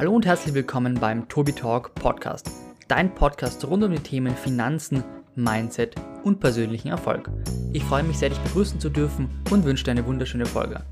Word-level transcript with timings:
Hallo 0.00 0.14
und 0.14 0.24
herzlich 0.24 0.54
willkommen 0.54 0.94
beim 0.94 1.28
Tobi 1.28 1.52
Talk 1.52 1.94
Podcast, 1.94 2.50
dein 2.88 3.14
Podcast 3.14 3.62
rund 3.66 3.84
um 3.84 3.92
die 3.92 3.98
Themen 3.98 4.34
Finanzen, 4.34 5.04
Mindset 5.34 5.94
und 6.24 6.40
persönlichen 6.40 6.88
Erfolg. 6.88 7.30
Ich 7.74 7.84
freue 7.84 8.02
mich 8.02 8.16
sehr, 8.16 8.30
dich 8.30 8.38
begrüßen 8.38 8.80
zu 8.80 8.88
dürfen 8.88 9.28
und 9.50 9.62
wünsche 9.66 9.84
dir 9.84 9.90
eine 9.90 10.06
wunderschöne 10.06 10.46
Folge. 10.46 10.86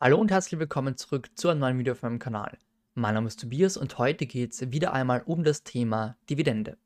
Hallo 0.00 0.18
und 0.18 0.32
herzlich 0.32 0.58
willkommen 0.58 0.96
zurück 0.96 1.30
zu 1.36 1.48
einem 1.48 1.60
neuen 1.60 1.78
Video 1.78 1.92
auf 1.92 2.02
meinem 2.02 2.18
Kanal. 2.18 2.58
Mein 2.94 3.14
Name 3.14 3.28
ist 3.28 3.38
Tobias 3.38 3.76
und 3.76 3.98
heute 3.98 4.26
geht 4.26 4.54
es 4.54 4.72
wieder 4.72 4.92
einmal 4.92 5.22
um 5.26 5.44
das 5.44 5.62
Thema 5.62 6.16
Dividende. 6.28 6.76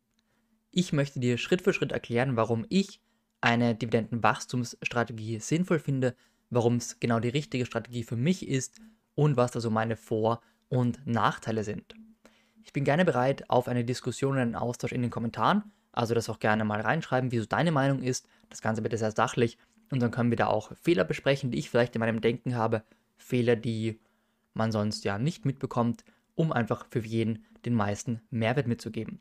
Ich 0.71 0.93
möchte 0.93 1.19
dir 1.19 1.39
Schritt 1.39 1.63
für 1.63 1.73
Schritt 1.73 1.93
erklären, 1.93 2.37
warum 2.37 2.67
ich 2.69 3.01
eine 3.41 3.75
Dividendenwachstumsstrategie 3.75 5.39
sinnvoll 5.39 5.79
finde 5.79 6.15
warum 6.51 6.77
es 6.77 7.01
genau 7.01 7.21
die 7.21 7.29
richtige 7.29 7.67
Strategie 7.67 8.05
für 8.05 8.17
mich 8.17 8.49
ist 8.49 8.81
und 9.15 9.37
was 9.37 9.55
also 9.55 9.71
meine 9.71 9.97
Vor- 9.97 10.41
und 10.69 11.07
Nachteile 11.07 11.65
sind. 11.65 11.95
Ich 12.65 12.73
bin 12.73 12.85
gerne 12.85 13.05
bereit 13.05 13.49
auf 13.49 13.69
eine 13.69 13.85
Diskussion 13.85 14.33
und 14.33 14.39
einen 14.39 14.57
Austausch 14.57 14.93
in 14.93 15.03
den 15.03 15.11
Kommentaren, 15.11 15.73
also 15.93 16.15
das 16.15 16.29
auch 16.29 16.41
gerne 16.41 16.65
mal 16.65 16.81
reinschreiben, 16.81 17.33
wie 17.33 17.39
so 17.39 17.47
deine 17.47 17.73
Meinung 17.73 18.03
ist. 18.03 18.27
Das 18.51 18.61
Ganze 18.61 18.83
bitte 18.83 18.99
sehr 18.99 19.13
sachlich 19.13 19.59
und 19.91 20.03
dann 20.03 20.11
können 20.11 20.31
wir 20.31 20.37
da 20.37 20.49
auch 20.49 20.73
Fehler 20.77 21.05
besprechen, 21.05 21.51
die 21.51 21.59
ich 21.59 21.71
vielleicht 21.71 21.95
in 21.95 22.01
meinem 22.01 22.21
Denken 22.21 22.55
habe, 22.55 22.83
Fehler, 23.17 23.57
die 23.57 24.01
man 24.53 24.73
sonst 24.73 25.05
ja 25.05 25.19
nicht 25.19 25.45
mitbekommt, 25.45 26.05
um 26.35 26.53
einfach 26.53 26.87
für 26.91 27.01
jeden 27.01 27.45
den 27.65 27.75
meisten 27.75 28.21
Mehrwert 28.31 28.67
mitzugeben. 28.67 29.21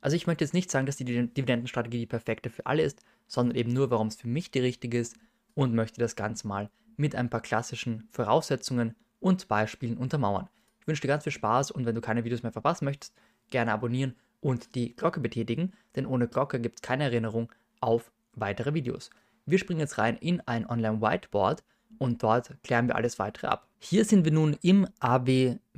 Also 0.00 0.16
ich 0.16 0.26
möchte 0.26 0.44
jetzt 0.44 0.54
nicht 0.54 0.70
sagen, 0.70 0.86
dass 0.86 0.96
die 0.96 1.04
Dividendenstrategie 1.04 1.98
die 1.98 2.06
perfekte 2.06 2.50
für 2.50 2.66
alle 2.66 2.82
ist, 2.82 3.02
sondern 3.26 3.56
eben 3.56 3.72
nur, 3.72 3.90
warum 3.90 4.06
es 4.06 4.16
für 4.16 4.28
mich 4.28 4.50
die 4.50 4.60
richtige 4.60 4.98
ist 4.98 5.16
und 5.56 5.74
möchte 5.74 6.00
das 6.00 6.14
Ganze 6.14 6.46
mal 6.46 6.70
mit 6.96 7.16
ein 7.16 7.28
paar 7.28 7.40
klassischen 7.40 8.06
Voraussetzungen 8.12 8.94
und 9.18 9.48
Beispielen 9.48 9.96
untermauern. 9.96 10.48
Ich 10.80 10.86
wünsche 10.86 11.02
dir 11.02 11.08
ganz 11.08 11.24
viel 11.24 11.32
Spaß 11.32 11.72
und 11.72 11.84
wenn 11.84 11.96
du 11.96 12.00
keine 12.00 12.22
Videos 12.22 12.44
mehr 12.44 12.52
verpassen 12.52 12.84
möchtest, 12.84 13.12
gerne 13.50 13.72
abonnieren 13.72 14.14
und 14.40 14.76
die 14.76 14.94
Glocke 14.94 15.18
betätigen, 15.18 15.72
denn 15.96 16.06
ohne 16.06 16.28
Glocke 16.28 16.60
gibt 16.60 16.76
es 16.76 16.82
keine 16.82 17.04
Erinnerung 17.04 17.50
auf 17.80 18.12
weitere 18.34 18.74
Videos. 18.74 19.10
Wir 19.46 19.58
springen 19.58 19.80
jetzt 19.80 19.98
rein 19.98 20.16
in 20.16 20.40
ein 20.42 20.68
Online-Whiteboard 20.68 21.64
und 21.98 22.22
dort 22.22 22.54
klären 22.62 22.86
wir 22.86 22.94
alles 22.96 23.18
weitere 23.18 23.48
ab. 23.48 23.66
Hier 23.78 24.04
sind 24.04 24.24
wir 24.24 24.32
nun 24.32 24.56
im 24.62 24.86
awwapp.com 25.00 25.70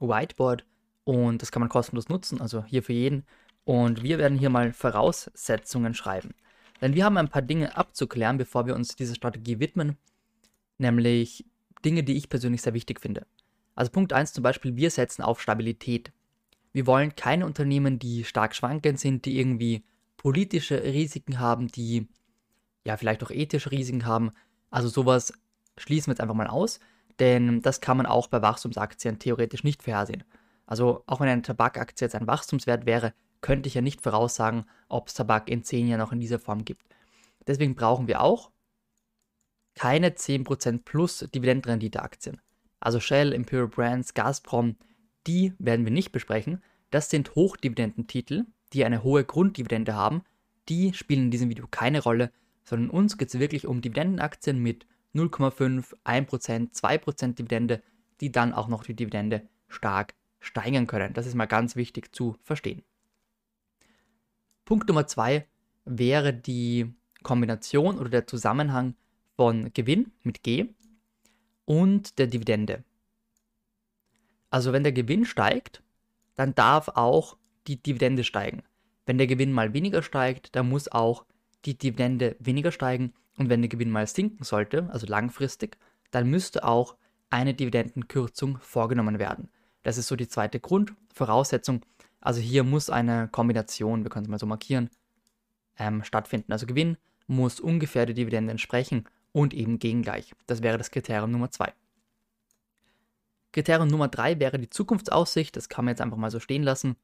Whiteboard 0.00 0.64
und 1.04 1.42
das 1.42 1.50
kann 1.50 1.60
man 1.60 1.68
kostenlos 1.68 2.08
nutzen, 2.08 2.40
also 2.40 2.64
hier 2.64 2.82
für 2.82 2.92
jeden. 2.92 3.24
Und 3.64 4.02
wir 4.02 4.18
werden 4.18 4.38
hier 4.38 4.50
mal 4.50 4.72
Voraussetzungen 4.72 5.94
schreiben. 5.94 6.34
Denn 6.82 6.94
wir 6.94 7.04
haben 7.04 7.16
ein 7.16 7.28
paar 7.28 7.42
Dinge 7.42 7.76
abzuklären, 7.76 8.36
bevor 8.36 8.66
wir 8.66 8.74
uns 8.74 8.96
dieser 8.96 9.14
Strategie 9.14 9.60
widmen, 9.60 9.96
nämlich 10.78 11.46
Dinge, 11.84 12.02
die 12.02 12.16
ich 12.16 12.28
persönlich 12.28 12.60
sehr 12.60 12.74
wichtig 12.74 13.00
finde. 13.00 13.24
Also 13.74 13.92
Punkt 13.92 14.12
1 14.12 14.32
zum 14.32 14.42
Beispiel, 14.42 14.76
wir 14.76 14.90
setzen 14.90 15.22
auf 15.22 15.40
Stabilität. 15.40 16.12
Wir 16.72 16.86
wollen 16.86 17.14
keine 17.14 17.46
Unternehmen, 17.46 17.98
die 17.98 18.24
stark 18.24 18.54
schwankend 18.54 18.98
sind, 18.98 19.24
die 19.24 19.38
irgendwie 19.38 19.84
politische 20.16 20.82
Risiken 20.82 21.38
haben, 21.38 21.68
die 21.68 22.08
ja 22.84 22.96
vielleicht 22.96 23.22
auch 23.22 23.30
ethische 23.30 23.70
Risiken 23.70 24.04
haben. 24.04 24.32
Also 24.70 24.88
sowas 24.88 25.32
schließen 25.78 26.08
wir 26.08 26.14
jetzt 26.14 26.20
einfach 26.20 26.34
mal 26.34 26.48
aus, 26.48 26.80
denn 27.20 27.62
das 27.62 27.80
kann 27.80 27.96
man 27.96 28.06
auch 28.06 28.26
bei 28.26 28.42
Wachstumsaktien 28.42 29.20
theoretisch 29.20 29.62
nicht 29.62 29.82
vorhersehen. 29.82 30.24
Also 30.66 31.04
auch 31.06 31.20
wenn 31.20 31.28
eine 31.28 31.42
Tabakaktie 31.42 32.06
jetzt 32.06 32.14
ein 32.14 32.26
Wachstumswert 32.26 32.86
wäre, 32.86 33.12
könnte 33.42 33.66
ich 33.68 33.74
ja 33.74 33.82
nicht 33.82 34.00
voraussagen, 34.00 34.64
ob 34.88 35.08
es 35.08 35.14
Tabak 35.14 35.50
in 35.50 35.62
10 35.62 35.88
Jahren 35.88 36.00
noch 36.00 36.12
in 36.12 36.20
dieser 36.20 36.38
Form 36.38 36.64
gibt. 36.64 36.86
Deswegen 37.46 37.74
brauchen 37.74 38.08
wir 38.08 38.22
auch 38.22 38.50
keine 39.74 40.10
10% 40.10 40.82
plus 40.84 41.28
Dividendenrendite-Aktien. 41.34 42.40
Also 42.80 43.00
Shell, 43.00 43.32
Imperial 43.32 43.68
Brands, 43.68 44.14
Gazprom, 44.14 44.76
die 45.26 45.54
werden 45.58 45.84
wir 45.84 45.92
nicht 45.92 46.12
besprechen. 46.12 46.62
Das 46.90 47.10
sind 47.10 47.34
Hochdividendentitel, 47.34 48.44
die 48.72 48.84
eine 48.84 49.02
hohe 49.02 49.24
Grunddividende 49.24 49.94
haben. 49.94 50.22
Die 50.68 50.92
spielen 50.94 51.24
in 51.24 51.30
diesem 51.30 51.48
Video 51.48 51.66
keine 51.70 52.02
Rolle, 52.02 52.30
sondern 52.64 52.90
uns 52.90 53.18
geht 53.18 53.28
es 53.28 53.40
wirklich 53.40 53.66
um 53.66 53.80
Dividendenaktien 53.80 54.58
mit 54.58 54.86
0,5, 55.14 55.94
1%, 56.04 56.72
2% 56.72 57.34
Dividende, 57.34 57.82
die 58.20 58.30
dann 58.30 58.52
auch 58.52 58.68
noch 58.68 58.84
die 58.84 58.94
Dividende 58.94 59.48
stark 59.68 60.14
steigern 60.40 60.86
können. 60.86 61.12
Das 61.14 61.26
ist 61.26 61.34
mal 61.34 61.46
ganz 61.46 61.76
wichtig 61.76 62.14
zu 62.14 62.36
verstehen. 62.42 62.82
Punkt 64.72 64.88
Nummer 64.88 65.06
zwei 65.06 65.46
wäre 65.84 66.32
die 66.32 66.94
Kombination 67.22 67.98
oder 67.98 68.08
der 68.08 68.26
Zusammenhang 68.26 68.94
von 69.36 69.70
Gewinn 69.74 70.12
mit 70.22 70.42
G 70.42 70.70
und 71.66 72.18
der 72.18 72.26
Dividende. 72.26 72.82
Also 74.48 74.72
wenn 74.72 74.82
der 74.82 74.92
Gewinn 74.92 75.26
steigt, 75.26 75.82
dann 76.36 76.54
darf 76.54 76.88
auch 76.88 77.36
die 77.66 77.82
Dividende 77.82 78.24
steigen. 78.24 78.62
Wenn 79.04 79.18
der 79.18 79.26
Gewinn 79.26 79.52
mal 79.52 79.74
weniger 79.74 80.02
steigt, 80.02 80.56
dann 80.56 80.70
muss 80.70 80.90
auch 80.90 81.26
die 81.66 81.76
Dividende 81.76 82.34
weniger 82.38 82.72
steigen. 82.72 83.12
Und 83.36 83.50
wenn 83.50 83.60
der 83.60 83.68
Gewinn 83.68 83.90
mal 83.90 84.06
sinken 84.06 84.42
sollte, 84.42 84.88
also 84.90 85.06
langfristig, 85.06 85.76
dann 86.12 86.30
müsste 86.30 86.64
auch 86.64 86.96
eine 87.28 87.52
Dividendenkürzung 87.52 88.56
vorgenommen 88.56 89.18
werden. 89.18 89.50
Das 89.82 89.98
ist 89.98 90.08
so 90.08 90.16
die 90.16 90.28
zweite 90.28 90.60
Grundvoraussetzung, 90.60 91.84
also 92.22 92.40
hier 92.40 92.64
muss 92.64 92.88
eine 92.88 93.28
Kombination, 93.28 94.04
wir 94.04 94.10
können 94.10 94.24
es 94.24 94.30
mal 94.30 94.38
so 94.38 94.46
markieren, 94.46 94.90
ähm, 95.78 96.04
stattfinden. 96.04 96.52
Also 96.52 96.66
Gewinn 96.66 96.96
muss 97.26 97.60
ungefähr 97.60 98.06
der 98.06 98.14
Dividende 98.14 98.52
entsprechen 98.52 99.08
und 99.32 99.52
eben 99.52 99.78
gegengleich. 99.78 100.32
Das 100.46 100.62
wäre 100.62 100.78
das 100.78 100.90
Kriterium 100.90 101.30
Nummer 101.30 101.50
2. 101.50 101.72
Kriterium 103.52 103.88
Nummer 103.88 104.08
3 104.08 104.40
wäre 104.40 104.58
die 104.58 104.70
Zukunftsaussicht. 104.70 105.56
Das 105.56 105.68
kann 105.68 105.84
man 105.84 105.92
jetzt 105.92 106.00
einfach 106.00 106.16
mal 106.16 106.30
so 106.30 106.40
stehen 106.40 106.62
lassen. 106.62 106.96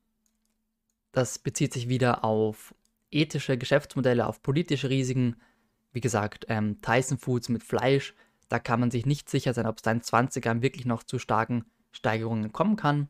Das 1.13 1.39
bezieht 1.39 1.73
sich 1.73 1.89
wieder 1.89 2.25
auf 2.25 2.75
ethische 3.11 3.59
Geschäftsmodelle, 3.59 4.27
auf 4.27 4.43
politische 4.43 4.89
Risiken. 4.89 5.37
Wie 5.93 6.01
gesagt, 6.01 6.47
ähm, 6.49 6.81
Tyson 6.81 7.19
Foods 7.19 7.49
mit 7.49 7.63
Fleisch, 7.63 8.15
da 8.49 8.59
kann 8.59 8.81
man 8.81 8.91
sich 8.91 9.05
nicht 9.05 9.29
sicher 9.29 9.53
sein, 9.53 9.67
ob 9.67 9.77
es 9.77 9.83
da 9.83 9.91
in 9.91 10.03
20 10.03 10.45
Jahren 10.45 10.63
wirklich 10.63 10.87
noch 10.87 11.03
zu 11.03 11.19
starken 11.19 11.65
Steigerungen 11.93 12.53
kommen 12.53 12.77
kann. 12.77 13.09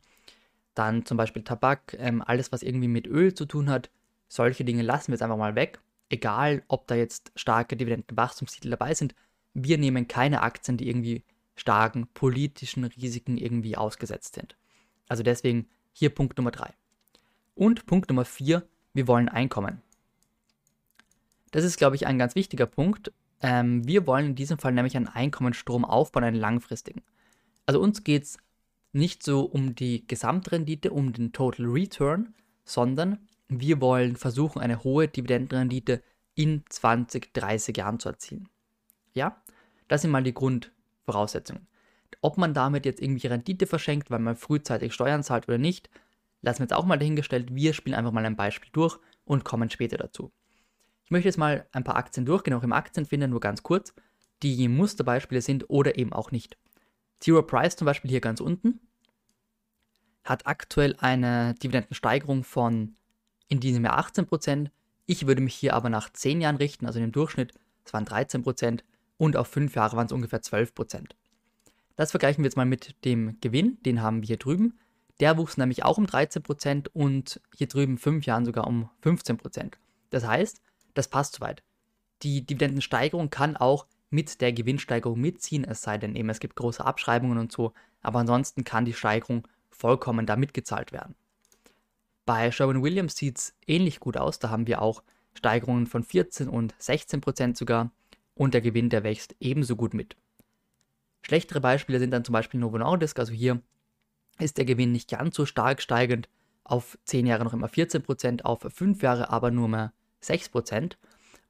Dann 0.78 1.04
zum 1.04 1.16
Beispiel 1.16 1.42
Tabak, 1.42 1.96
ähm, 1.98 2.22
alles, 2.24 2.52
was 2.52 2.62
irgendwie 2.62 2.86
mit 2.86 3.08
Öl 3.08 3.34
zu 3.34 3.46
tun 3.46 3.68
hat. 3.68 3.90
Solche 4.28 4.64
Dinge 4.64 4.82
lassen 4.82 5.08
wir 5.08 5.14
jetzt 5.14 5.22
einfach 5.22 5.36
mal 5.36 5.56
weg. 5.56 5.80
Egal, 6.08 6.62
ob 6.68 6.86
da 6.86 6.94
jetzt 6.94 7.32
starke 7.34 7.76
Dividendenwachstumstitel 7.76 8.70
dabei 8.70 8.94
sind. 8.94 9.16
Wir 9.54 9.76
nehmen 9.76 10.06
keine 10.06 10.40
Aktien, 10.42 10.76
die 10.76 10.88
irgendwie 10.88 11.24
starken 11.56 12.06
politischen 12.14 12.84
Risiken 12.84 13.36
irgendwie 13.38 13.76
ausgesetzt 13.76 14.36
sind. 14.36 14.56
Also 15.08 15.24
deswegen 15.24 15.68
hier 15.92 16.10
Punkt 16.10 16.38
Nummer 16.38 16.52
3. 16.52 16.72
Und 17.56 17.86
Punkt 17.86 18.08
Nummer 18.08 18.24
4, 18.24 18.62
wir 18.94 19.08
wollen 19.08 19.28
Einkommen. 19.28 19.82
Das 21.50 21.64
ist, 21.64 21.76
glaube 21.76 21.96
ich, 21.96 22.06
ein 22.06 22.18
ganz 22.18 22.36
wichtiger 22.36 22.66
Punkt. 22.66 23.10
Ähm, 23.42 23.84
wir 23.84 24.06
wollen 24.06 24.26
in 24.26 24.34
diesem 24.36 24.58
Fall 24.58 24.70
nämlich 24.70 24.96
einen 24.96 25.08
Einkommensstrom 25.08 25.84
aufbauen, 25.84 26.22
einen 26.22 26.36
langfristigen. 26.36 27.02
Also 27.66 27.80
uns 27.80 28.04
geht 28.04 28.22
es 28.22 28.38
nicht 28.92 29.22
so 29.22 29.42
um 29.42 29.74
die 29.74 30.06
Gesamtrendite, 30.06 30.90
um 30.90 31.12
den 31.12 31.32
Total 31.32 31.66
Return, 31.66 32.34
sondern 32.64 33.28
wir 33.48 33.80
wollen 33.80 34.16
versuchen, 34.16 34.60
eine 34.60 34.84
hohe 34.84 35.08
Dividendenrendite 35.08 36.02
in 36.34 36.64
20, 36.68 37.32
30 37.32 37.76
Jahren 37.76 37.98
zu 37.98 38.10
erzielen. 38.10 38.48
Ja, 39.14 39.42
das 39.88 40.02
sind 40.02 40.10
mal 40.10 40.22
die 40.22 40.34
Grundvoraussetzungen. 40.34 41.66
Ob 42.20 42.38
man 42.38 42.54
damit 42.54 42.84
jetzt 42.84 43.00
irgendwie 43.00 43.26
Rendite 43.26 43.66
verschenkt, 43.66 44.10
weil 44.10 44.18
man 44.18 44.36
frühzeitig 44.36 44.92
Steuern 44.92 45.22
zahlt 45.22 45.48
oder 45.48 45.58
nicht, 45.58 45.88
lassen 46.42 46.60
wir 46.60 46.64
jetzt 46.64 46.74
auch 46.74 46.84
mal 46.84 46.98
dahingestellt. 46.98 47.54
Wir 47.54 47.72
spielen 47.72 47.94
einfach 47.94 48.12
mal 48.12 48.24
ein 48.24 48.36
Beispiel 48.36 48.70
durch 48.72 48.98
und 49.24 49.44
kommen 49.44 49.70
später 49.70 49.96
dazu. 49.96 50.32
Ich 51.04 51.10
möchte 51.10 51.28
jetzt 51.28 51.38
mal 51.38 51.66
ein 51.72 51.84
paar 51.84 51.96
Aktien 51.96 52.26
durchgehen, 52.26 52.54
auch 52.54 52.62
im 52.62 52.72
Aktienfinder 52.72 53.28
nur 53.28 53.40
ganz 53.40 53.62
kurz, 53.62 53.94
die 54.42 54.68
Musterbeispiele 54.68 55.40
sind 55.40 55.68
oder 55.68 55.96
eben 55.96 56.12
auch 56.12 56.30
nicht. 56.30 56.58
Zero 57.20 57.42
Price 57.42 57.76
zum 57.76 57.86
Beispiel 57.86 58.10
hier 58.10 58.20
ganz 58.20 58.40
unten 58.40 58.80
hat 60.24 60.46
aktuell 60.46 60.94
eine 60.98 61.54
Dividendensteigerung 61.54 62.44
von 62.44 62.96
in 63.48 63.60
diesem 63.60 63.84
Jahr 63.84 63.98
18%. 63.98 64.70
Ich 65.06 65.26
würde 65.26 65.40
mich 65.40 65.54
hier 65.54 65.74
aber 65.74 65.88
nach 65.88 66.12
10 66.12 66.42
Jahren 66.42 66.56
richten, 66.56 66.86
also 66.86 67.00
im 67.00 67.12
Durchschnitt, 67.12 67.54
es 67.84 67.94
waren 67.94 68.04
13% 68.04 68.80
und 69.16 69.36
auf 69.36 69.48
5 69.48 69.74
Jahre 69.74 69.96
waren 69.96 70.06
es 70.06 70.12
ungefähr 70.12 70.42
12%. 70.42 71.12
Das 71.96 72.10
vergleichen 72.10 72.44
wir 72.44 72.48
jetzt 72.48 72.56
mal 72.56 72.66
mit 72.66 72.94
dem 73.04 73.40
Gewinn, 73.40 73.78
den 73.82 74.02
haben 74.02 74.20
wir 74.20 74.26
hier 74.26 74.36
drüben. 74.36 74.78
Der 75.18 75.36
wuchs 75.36 75.56
nämlich 75.56 75.84
auch 75.84 75.98
um 75.98 76.04
13% 76.04 76.88
und 76.92 77.40
hier 77.56 77.66
drüben 77.66 77.98
5 77.98 78.26
Jahren 78.26 78.44
sogar 78.44 78.66
um 78.66 78.90
15%. 79.02 79.72
Das 80.10 80.26
heißt, 80.26 80.60
das 80.94 81.08
passt 81.08 81.36
soweit. 81.36 81.62
Die 82.22 82.46
Dividendensteigerung 82.46 83.30
kann 83.30 83.56
auch 83.56 83.86
mit 84.10 84.40
der 84.40 84.52
Gewinnsteigerung 84.52 85.20
mitziehen, 85.20 85.64
es 85.64 85.82
sei 85.82 85.98
denn 85.98 86.16
eben, 86.16 86.30
es 86.30 86.40
gibt 86.40 86.56
große 86.56 86.84
Abschreibungen 86.84 87.38
und 87.38 87.52
so, 87.52 87.72
aber 88.00 88.20
ansonsten 88.20 88.64
kann 88.64 88.84
die 88.84 88.94
Steigerung 88.94 89.46
vollkommen 89.70 90.26
da 90.26 90.36
mitgezahlt 90.36 90.92
werden. 90.92 91.14
Bei 92.24 92.50
Sherwin 92.50 92.82
Williams 92.82 93.16
sieht 93.16 93.38
es 93.38 93.54
ähnlich 93.66 94.00
gut 94.00 94.16
aus, 94.16 94.38
da 94.38 94.50
haben 94.50 94.66
wir 94.66 94.82
auch 94.82 95.02
Steigerungen 95.34 95.86
von 95.86 96.02
14 96.02 96.48
und 96.48 96.74
16 96.78 97.20
Prozent 97.20 97.56
sogar 97.56 97.90
und 98.34 98.54
der 98.54 98.60
Gewinn, 98.60 98.90
der 98.90 99.04
wächst 99.04 99.34
ebenso 99.40 99.76
gut 99.76 99.94
mit. 99.94 100.16
Schlechtere 101.22 101.60
Beispiele 101.60 101.98
sind 101.98 102.10
dann 102.10 102.24
zum 102.24 102.32
Beispiel 102.32 102.60
Novo 102.60 102.78
Nordisk, 102.78 103.18
also 103.18 103.32
hier 103.32 103.60
ist 104.38 104.58
der 104.58 104.64
Gewinn 104.64 104.92
nicht 104.92 105.10
ganz 105.10 105.36
so 105.36 105.46
stark 105.46 105.82
steigend, 105.82 106.28
auf 106.64 106.98
10 107.04 107.26
Jahre 107.26 107.44
noch 107.44 107.54
immer 107.54 107.68
14%, 107.68 108.42
auf 108.42 108.60
5 108.60 109.02
Jahre 109.02 109.30
aber 109.30 109.50
nur 109.50 109.68
mehr 109.68 109.92
6%. 110.22 110.96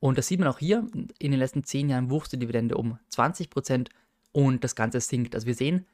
Und 0.00 0.19
das 0.19 0.29
sieht 0.29 0.39
man 0.39 0.49
auch 0.49 0.59
hier, 0.59 0.87
in 1.19 1.31
den 1.31 1.41
letzten 1.41 1.65
10 1.65 1.89
Jahren 1.89 2.11
wuchs 2.11 2.29
die 2.29 2.39
Dividende 2.39 2.77
um 2.77 2.99
20% 3.12 3.89
und 4.33 4.62
das 4.62 4.75
Ganze 4.77 5.00
sinkt. 5.00 5.35
Also 5.35 5.47
wir 5.47 5.55
sehen, 5.55 5.87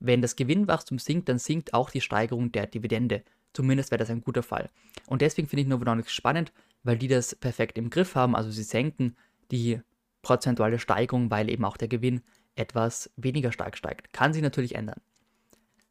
wenn 0.00 0.20
das 0.20 0.34
Gewinnwachstum 0.34 0.98
sinkt, 0.98 1.28
dann 1.28 1.38
sinkt 1.38 1.74
auch 1.74 1.90
die 1.90 2.00
Steigerung 2.00 2.50
der 2.50 2.66
Dividende. 2.66 3.22
Zumindest 3.52 3.90
wäre 3.90 3.98
das 3.98 4.10
ein 4.10 4.22
guter 4.22 4.42
Fall. 4.42 4.70
Und 5.06 5.22
deswegen 5.22 5.46
finde 5.46 5.62
ich 5.62 5.68
Novo 5.68 5.84
Nordisk 5.84 6.10
spannend, 6.10 6.52
weil 6.82 6.98
die 6.98 7.08
das 7.08 7.36
perfekt 7.36 7.78
im 7.78 7.90
Griff 7.90 8.14
haben. 8.14 8.34
Also 8.34 8.50
sie 8.50 8.62
senken 8.64 9.16
die 9.50 9.80
prozentuale 10.22 10.78
Steigerung, 10.78 11.30
weil 11.30 11.50
eben 11.50 11.64
auch 11.64 11.76
der 11.76 11.88
Gewinn 11.88 12.22
etwas 12.56 13.10
weniger 13.16 13.52
stark 13.52 13.76
steigt. 13.76 14.12
Kann 14.12 14.32
sich 14.32 14.42
natürlich 14.42 14.74
ändern. 14.74 15.00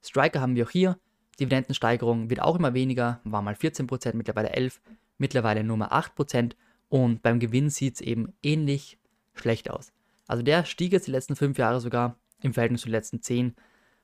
Striker 0.03 0.41
haben 0.41 0.55
wir 0.55 0.65
auch 0.65 0.71
hier. 0.71 0.97
Dividendensteigerung 1.39 2.29
wird 2.29 2.41
auch 2.41 2.57
immer 2.57 2.73
weniger, 2.73 3.21
war 3.23 3.41
mal 3.41 3.53
14%, 3.53 4.15
mittlerweile 4.15 4.53
11%, 4.53 4.79
mittlerweile 5.17 5.63
nur 5.63 5.77
mal 5.77 5.89
8% 5.89 6.53
und 6.91 7.21
beim 7.21 7.39
Gewinn 7.39 7.69
sieht 7.69 7.95
es 7.95 8.01
eben 8.01 8.33
ähnlich 8.43 8.99
schlecht 9.33 9.71
aus. 9.71 9.93
Also 10.27 10.43
der 10.43 10.65
stieg 10.65 10.91
jetzt 10.91 11.07
die 11.07 11.11
letzten 11.11 11.37
fünf 11.37 11.57
Jahre 11.57 11.79
sogar 11.79 12.17
im 12.41 12.53
Verhältnis 12.53 12.81
zu 12.81 12.87
den 12.87 12.91
letzten 12.91 13.21
zehn 13.21 13.55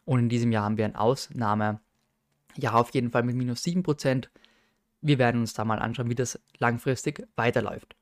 und 0.06 0.20
in 0.20 0.30
diesem 0.30 0.54
Jahr 0.54 0.64
haben 0.64 0.78
wir 0.78 0.86
ein 0.86 0.96
Ausnahmejahr 0.96 1.82
auf 2.72 2.92
jeden 2.92 3.12
Fall 3.12 3.24
mit 3.24 3.36
minus 3.36 3.62
7%. 3.64 4.30
Wir 5.02 5.20
werden 5.20 5.42
uns 5.42 5.54
da 5.54 5.66
mal 5.66 5.80
anschauen, 5.80 6.10
wie 6.10 6.16
das 6.16 6.40
langfristig 6.60 7.28
weiterläuft. 7.36 7.98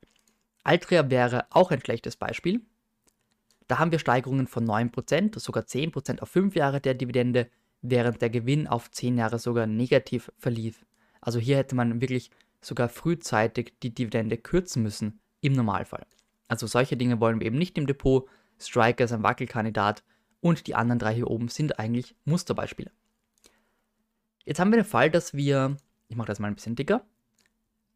Altria 0.64 1.10
wäre 1.10 1.48
auch 1.50 1.72
ein 1.72 1.82
schlechtes 1.82 2.16
Beispiel. 2.16 2.62
Da 3.68 3.80
haben 3.80 3.92
wir 3.92 3.98
Steigerungen 3.98 4.46
von 4.46 4.68
9%, 4.68 5.40
sogar 5.40 5.64
10% 5.64 6.20
auf 6.20 6.30
5 6.30 6.54
Jahre 6.54 6.80
der 6.80 6.94
Dividende, 6.94 7.50
während 7.82 8.22
der 8.22 8.30
Gewinn 8.30 8.68
auf 8.68 8.92
10 8.92 9.18
Jahre 9.18 9.40
sogar 9.40 9.66
negativ 9.66 10.32
verlief. 10.38 10.86
Also 11.22 11.40
hier 11.40 11.58
hätte 11.58 11.74
man 11.74 12.02
wirklich 12.02 12.30
sogar 12.66 12.90
frühzeitig 12.90 13.74
die 13.84 13.94
Dividende 13.94 14.38
kürzen 14.38 14.84
müssen, 14.84 15.20
im 15.42 15.54
Normalfall. 15.54 16.06
Also 16.48 16.68
solche 16.68 16.98
Dinge 16.98 17.20
wollen 17.20 17.40
wir 17.40 17.48
eben 17.48 17.58
nicht 17.58 17.78
im 17.78 17.86
Depot. 17.86 18.28
Striker 18.60 19.06
ist 19.06 19.12
ein 19.12 19.24
Wackelkandidat 19.24 20.04
und 20.42 20.68
die 20.68 20.76
anderen 20.76 21.00
drei 21.00 21.14
hier 21.14 21.30
oben 21.30 21.48
sind 21.50 21.80
eigentlich 21.80 22.16
Musterbeispiele. 22.26 22.92
Jetzt 24.46 24.60
haben 24.60 24.72
wir 24.72 24.78
den 24.78 24.86
Fall, 24.86 25.12
dass 25.12 25.34
wir, 25.34 25.78
ich 26.08 26.16
mache 26.16 26.28
das 26.28 26.40
mal 26.40 26.48
ein 26.48 26.56
bisschen 26.56 26.76
dicker, 26.76 27.06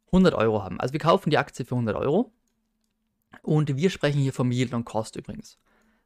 100 0.07 0.33
Euro 0.33 0.63
haben. 0.63 0.79
Also 0.79 0.93
wir 0.93 0.99
kaufen 0.99 1.29
die 1.29 1.37
Aktie 1.37 1.65
für 1.65 1.75
100 1.75 1.95
Euro 1.95 2.31
und 3.41 3.75
wir 3.75 3.89
sprechen 3.89 4.21
hier 4.21 4.33
vom 4.33 4.51
Yield 4.51 4.73
on 4.73 4.85
Cost 4.85 5.15
übrigens. 5.15 5.57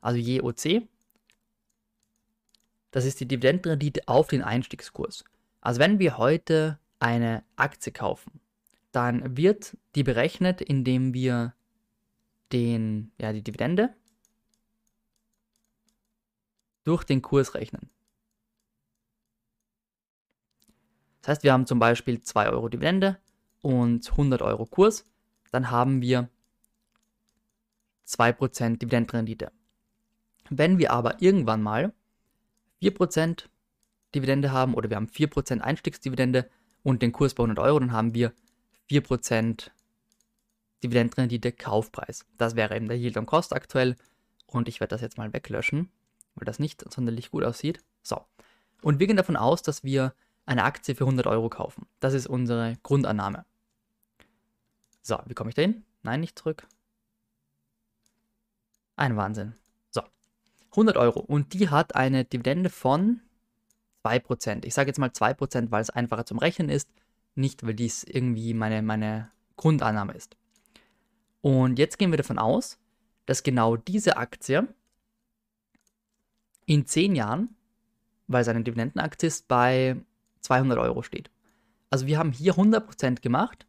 Also 0.01 0.19
JOC, 0.19 0.87
das 2.91 3.05
ist 3.05 3.19
die 3.19 3.27
Dividendenrendite 3.27 4.07
auf 4.07 4.27
den 4.27 4.41
Einstiegskurs. 4.41 5.23
Also 5.61 5.79
wenn 5.79 5.99
wir 5.99 6.17
heute 6.17 6.79
eine 6.99 7.43
Aktie 7.55 7.91
kaufen, 7.91 8.39
dann 8.93 9.35
wird 9.35 9.75
die 9.95 10.03
berechnet, 10.03 10.61
indem 10.61 11.13
wir 11.13 11.53
den, 12.51 13.11
ja, 13.19 13.33
die 13.33 13.43
Dividende 13.43 13.93
durch 16.83 17.03
den 17.03 17.21
Kurs 17.21 17.55
rechnen. 17.55 17.89
Das 21.21 21.29
heißt, 21.29 21.43
wir 21.43 21.53
haben 21.53 21.65
zum 21.65 21.79
Beispiel 21.79 22.21
2 22.21 22.49
Euro 22.49 22.69
Dividende 22.69 23.19
und 23.61 24.09
100 24.11 24.41
Euro 24.41 24.65
Kurs, 24.65 25.05
dann 25.51 25.71
haben 25.71 26.01
wir 26.01 26.29
2% 28.07 28.77
Dividendenrendite. 28.77 29.51
Wenn 30.49 30.77
wir 30.77 30.91
aber 30.91 31.21
irgendwann 31.21 31.63
mal 31.63 31.93
4% 32.81 33.45
Dividende 34.13 34.51
haben 34.51 34.75
oder 34.75 34.89
wir 34.89 34.97
haben 34.97 35.07
4% 35.07 35.61
Einstiegsdividende 35.61 36.49
und 36.83 37.01
den 37.01 37.11
Kurs 37.11 37.33
bei 37.33 37.43
100 37.43 37.57
Euro, 37.65 37.79
dann 37.79 37.93
haben 37.93 38.13
wir 38.13 38.33
4% 39.01 39.71
Dividendenrendite 40.83 41.51
Kaufpreis. 41.51 42.25
Das 42.37 42.55
wäre 42.55 42.75
eben 42.75 42.87
der 42.87 42.97
Yield 42.97 43.17
on 43.17 43.25
Cost 43.25 43.53
aktuell 43.53 43.95
und 44.45 44.67
ich 44.67 44.79
werde 44.79 44.89
das 44.89 45.01
jetzt 45.01 45.17
mal 45.17 45.33
weglöschen, 45.33 45.89
weil 46.35 46.45
das 46.45 46.59
nicht 46.59 46.83
sonderlich 46.93 47.31
gut 47.31 47.43
aussieht. 47.43 47.83
So. 48.03 48.21
Und 48.81 48.99
wir 48.99 49.07
gehen 49.07 49.17
davon 49.17 49.37
aus, 49.37 49.63
dass 49.63 49.83
wir 49.83 50.13
eine 50.45 50.63
Aktie 50.63 50.93
für 50.93 51.05
100 51.05 51.25
Euro 51.25 51.49
kaufen. 51.49 51.87
Das 51.99 52.13
ist 52.13 52.27
unsere 52.27 52.77
Grundannahme. 52.83 53.45
So, 55.01 55.17
wie 55.25 55.33
komme 55.33 55.49
ich 55.49 55.55
da 55.55 55.61
hin? 55.61 55.85
Nein, 56.03 56.19
nicht 56.19 56.37
zurück. 56.37 56.67
Ein 58.95 59.15
Wahnsinn. 59.15 59.55
So, 59.89 60.01
100 60.71 60.97
Euro. 60.97 61.21
Und 61.21 61.53
die 61.53 61.69
hat 61.69 61.95
eine 61.95 62.25
Dividende 62.25 62.69
von 62.69 63.21
2%. 64.03 64.65
Ich 64.65 64.73
sage 64.73 64.89
jetzt 64.89 64.99
mal 64.99 65.09
2%, 65.09 65.71
weil 65.71 65.81
es 65.81 65.89
einfacher 65.89 66.25
zum 66.25 66.37
Rechnen 66.37 66.69
ist, 66.69 66.89
nicht 67.35 67.65
weil 67.65 67.73
dies 67.73 68.03
irgendwie 68.03 68.53
meine, 68.53 68.81
meine 68.81 69.31
Grundannahme 69.55 70.13
ist. 70.13 70.35
Und 71.41 71.79
jetzt 71.79 71.97
gehen 71.97 72.11
wir 72.11 72.17
davon 72.17 72.39
aus, 72.39 72.79
dass 73.25 73.43
genau 73.43 73.75
diese 73.75 74.17
Aktie 74.17 74.67
in 76.65 76.85
10 76.85 77.15
Jahren, 77.15 77.55
weil 78.27 78.41
es 78.41 78.47
eine 78.47 78.63
Dividendenaktie 78.63 79.27
ist, 79.27 79.47
bei 79.47 79.97
200 80.41 80.77
Euro 80.77 81.03
steht. 81.03 81.29
Also 81.89 82.07
wir 82.07 82.17
haben 82.17 82.31
hier 82.31 82.53
100% 82.53 83.21
gemacht, 83.21 83.67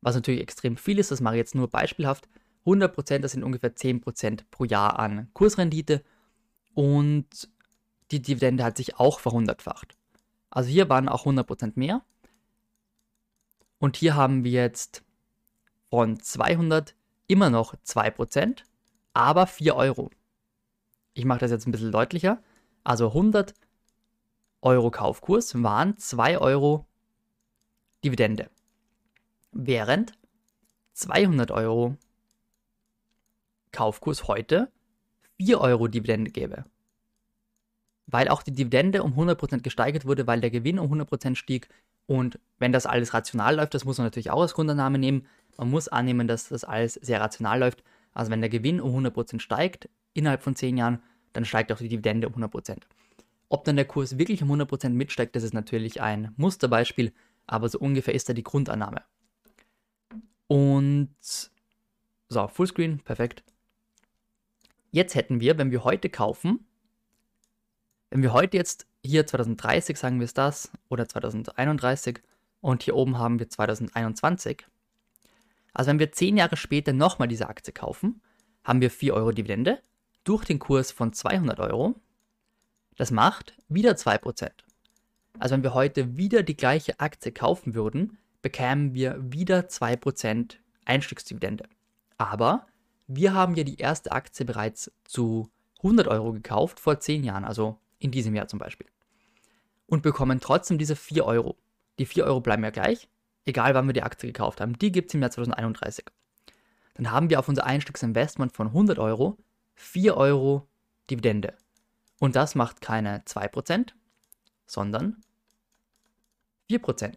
was 0.00 0.14
natürlich 0.14 0.42
extrem 0.42 0.76
viel 0.76 0.98
ist, 0.98 1.10
das 1.10 1.20
mache 1.20 1.36
ich 1.36 1.38
jetzt 1.38 1.54
nur 1.54 1.68
beispielhaft. 1.68 2.28
100%, 2.66 3.18
das 3.18 3.32
sind 3.32 3.42
ungefähr 3.42 3.74
10% 3.74 4.44
pro 4.50 4.64
Jahr 4.64 4.98
an 4.98 5.28
Kursrendite 5.32 6.02
und 6.74 7.48
die 8.10 8.20
Dividende 8.20 8.64
hat 8.64 8.76
sich 8.76 8.96
auch 8.98 9.20
verhundertfacht. 9.20 9.96
Also 10.50 10.70
hier 10.70 10.88
waren 10.88 11.08
auch 11.08 11.24
100% 11.26 11.72
mehr. 11.76 12.02
Und 13.84 13.98
hier 13.98 14.16
haben 14.16 14.44
wir 14.44 14.50
jetzt 14.50 15.04
von 15.90 16.18
200 16.18 16.94
immer 17.26 17.50
noch 17.50 17.74
2%, 17.84 18.62
aber 19.12 19.46
4 19.46 19.76
Euro. 19.76 20.10
Ich 21.12 21.26
mache 21.26 21.40
das 21.40 21.50
jetzt 21.50 21.66
ein 21.66 21.70
bisschen 21.70 21.92
deutlicher. 21.92 22.42
Also 22.82 23.08
100 23.08 23.52
Euro 24.62 24.90
Kaufkurs 24.90 25.62
waren 25.62 25.98
2 25.98 26.38
Euro 26.38 26.86
Dividende. 28.02 28.48
Während 29.52 30.14
200 30.94 31.50
Euro 31.50 31.98
Kaufkurs 33.70 34.28
heute 34.28 34.72
4 35.36 35.60
Euro 35.60 35.88
Dividende 35.88 36.30
gäbe. 36.30 36.64
Weil 38.06 38.28
auch 38.28 38.42
die 38.42 38.52
Dividende 38.52 39.02
um 39.02 39.12
100% 39.12 39.60
gesteigert 39.60 40.06
wurde, 40.06 40.26
weil 40.26 40.40
der 40.40 40.50
Gewinn 40.50 40.78
um 40.78 40.90
100% 40.90 41.34
stieg. 41.34 41.68
Und 42.06 42.38
wenn 42.58 42.72
das 42.72 42.86
alles 42.86 43.14
rational 43.14 43.56
läuft, 43.56 43.74
das 43.74 43.84
muss 43.84 43.98
man 43.98 44.06
natürlich 44.06 44.30
auch 44.30 44.42
als 44.42 44.54
Grundannahme 44.54 44.98
nehmen. 44.98 45.26
Man 45.56 45.70
muss 45.70 45.88
annehmen, 45.88 46.28
dass 46.28 46.48
das 46.48 46.64
alles 46.64 46.94
sehr 46.94 47.20
rational 47.20 47.60
läuft. 47.60 47.82
Also 48.12 48.30
wenn 48.30 48.40
der 48.40 48.50
Gewinn 48.50 48.80
um 48.80 48.94
100% 49.04 49.40
steigt 49.40 49.88
innerhalb 50.12 50.42
von 50.42 50.54
10 50.54 50.76
Jahren, 50.76 51.02
dann 51.32 51.44
steigt 51.44 51.72
auch 51.72 51.78
die 51.78 51.88
Dividende 51.88 52.28
um 52.28 52.34
100%. 52.34 52.78
Ob 53.48 53.64
dann 53.64 53.76
der 53.76 53.84
Kurs 53.84 54.18
wirklich 54.18 54.42
um 54.42 54.50
100% 54.50 54.90
mitsteigt, 54.90 55.36
das 55.36 55.42
ist 55.42 55.54
natürlich 55.54 56.00
ein 56.00 56.32
Musterbeispiel, 56.36 57.12
aber 57.46 57.68
so 57.68 57.78
ungefähr 57.78 58.14
ist 58.14 58.28
da 58.28 58.32
die 58.32 58.42
Grundannahme. 58.42 59.02
Und 60.46 61.14
so, 62.28 62.48
Fullscreen, 62.48 63.00
perfekt. 63.00 63.42
Jetzt 64.90 65.14
hätten 65.14 65.40
wir, 65.40 65.58
wenn 65.58 65.70
wir 65.70 65.84
heute 65.84 66.08
kaufen, 66.08 66.66
wenn 68.14 68.22
wir 68.22 68.32
heute 68.32 68.56
jetzt 68.56 68.86
hier 69.04 69.26
2030 69.26 69.98
sagen 69.98 70.20
wir 70.20 70.24
es 70.24 70.34
das 70.34 70.70
oder 70.88 71.08
2031 71.08 72.20
und 72.60 72.84
hier 72.84 72.94
oben 72.94 73.18
haben 73.18 73.40
wir 73.40 73.48
2021. 73.48 74.64
Also 75.72 75.88
wenn 75.90 75.98
wir 75.98 76.12
10 76.12 76.36
Jahre 76.36 76.56
später 76.56 76.92
nochmal 76.92 77.26
diese 77.26 77.48
Aktie 77.48 77.72
kaufen, 77.72 78.22
haben 78.62 78.80
wir 78.80 78.92
4 78.92 79.14
Euro 79.14 79.32
Dividende 79.32 79.80
durch 80.22 80.44
den 80.44 80.60
Kurs 80.60 80.92
von 80.92 81.12
200 81.12 81.58
Euro. 81.58 81.96
Das 82.96 83.10
macht 83.10 83.56
wieder 83.68 83.94
2%. 83.94 84.48
Also 85.40 85.54
wenn 85.56 85.64
wir 85.64 85.74
heute 85.74 86.16
wieder 86.16 86.44
die 86.44 86.56
gleiche 86.56 87.00
Aktie 87.00 87.32
kaufen 87.32 87.74
würden, 87.74 88.16
bekämen 88.42 88.94
wir 88.94 89.18
wieder 89.20 89.62
2% 89.62 90.54
Einstiegsdividende. 90.84 91.64
Aber 92.16 92.68
wir 93.08 93.34
haben 93.34 93.56
ja 93.56 93.64
die 93.64 93.78
erste 93.78 94.12
Aktie 94.12 94.46
bereits 94.46 94.92
zu 95.02 95.50
100 95.78 96.06
Euro 96.06 96.32
gekauft 96.32 96.78
vor 96.78 97.00
10 97.00 97.24
Jahren, 97.24 97.44
also 97.44 97.80
in 98.04 98.10
diesem 98.10 98.34
Jahr 98.34 98.48
zum 98.48 98.58
Beispiel. 98.58 98.86
Und 99.86 100.02
bekommen 100.02 100.40
trotzdem 100.40 100.78
diese 100.78 100.94
4 100.94 101.24
Euro. 101.24 101.56
Die 101.98 102.06
4 102.06 102.24
Euro 102.24 102.40
bleiben 102.40 102.62
ja 102.62 102.70
gleich, 102.70 103.08
egal 103.46 103.74
wann 103.74 103.86
wir 103.86 103.94
die 103.94 104.02
Aktie 104.02 104.28
gekauft 104.28 104.60
haben. 104.60 104.78
Die 104.78 104.92
gibt 104.92 105.08
es 105.08 105.14
im 105.14 105.22
Jahr 105.22 105.30
2031. 105.30 106.04
Dann 106.94 107.10
haben 107.10 107.30
wir 107.30 107.38
auf 107.38 107.48
unser 107.48 107.64
Einstiegsinvestment 107.64 108.52
von 108.52 108.68
100 108.68 108.98
Euro 108.98 109.38
4 109.74 110.16
Euro 110.16 110.68
Dividende. 111.10 111.56
Und 112.20 112.36
das 112.36 112.54
macht 112.54 112.80
keine 112.80 113.22
2%, 113.24 113.92
sondern 114.66 115.20
4%. 116.70 117.14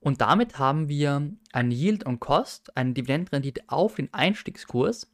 Und 0.00 0.20
damit 0.20 0.58
haben 0.58 0.88
wir 0.88 1.30
ein 1.52 1.70
Yield 1.70 2.04
on 2.04 2.20
Cost, 2.20 2.76
eine 2.76 2.92
Dividendenrendite 2.92 3.62
auf 3.68 3.94
den 3.94 4.12
Einstiegskurs 4.12 5.10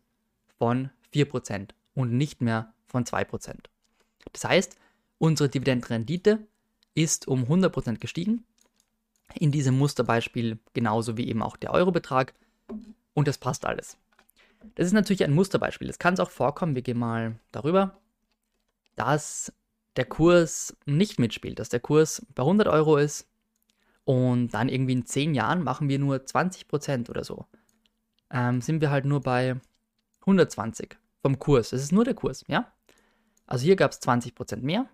von 0.59 0.91
4% 1.15 1.71
und 1.95 2.13
nicht 2.13 2.41
mehr 2.41 2.75
von 2.87 3.05
2%. 3.05 3.57
Das 4.33 4.45
heißt, 4.45 4.77
unsere 5.23 5.49
Dividendenrendite 5.49 6.41
ist 6.95 7.29
um 7.29 7.45
100% 7.45 7.99
gestiegen. 7.99 8.45
In 9.37 9.53
diesem 9.53 9.79
Musterbeispiel 9.79 10.59
genauso 10.75 11.17
wie 11.17 11.29
eben 11.29 11.43
auch 11.43 11.57
der 11.57 11.73
Eurobetrag. 11.73 12.35
Und 13.15 13.29
das 13.29 13.39
passt 13.39 13.65
alles. 13.65 13.97
Das 14.75 14.87
ist 14.87 14.93
natürlich 14.93 15.23
ein 15.23 15.33
Musterbeispiel. 15.33 15.89
Es 15.89 16.01
kann 16.01 16.15
es 16.15 16.21
auch 16.21 16.31
vorkommen, 16.31 16.75
wir 16.75 16.83
gehen 16.83 16.99
mal 16.99 17.37
darüber, 17.53 18.01
dass 18.97 19.53
der 19.95 20.07
Kurs 20.07 20.77
nicht 20.87 21.21
mitspielt, 21.21 21.61
dass 21.61 21.69
der 21.69 21.81
Kurs 21.81 22.27
bei 22.35 22.43
100 22.43 22.67
Euro 22.67 22.97
ist 22.97 23.29
und 24.05 24.49
dann 24.49 24.69
irgendwie 24.69 24.93
in 24.93 25.07
10 25.07 25.35
Jahren 25.35 25.63
machen 25.63 25.89
wir 25.89 26.01
nur 26.01 26.17
20% 26.17 27.11
oder 27.11 27.23
so. 27.23 27.47
Ähm, 28.31 28.61
sind 28.61 28.81
wir 28.81 28.91
halt 28.91 29.05
nur 29.05 29.21
bei 29.21 29.55
120 30.23 30.97
vom 31.21 31.39
Kurs. 31.39 31.71
Das 31.71 31.81
ist 31.81 31.93
nur 31.93 32.05
der 32.05 32.15
Kurs, 32.15 32.45
ja? 32.49 32.73
Also 33.47 33.65
hier 33.65 33.77
gab 33.77 33.93
es 33.93 34.03
20% 34.03 34.63
mehr. 34.63 34.89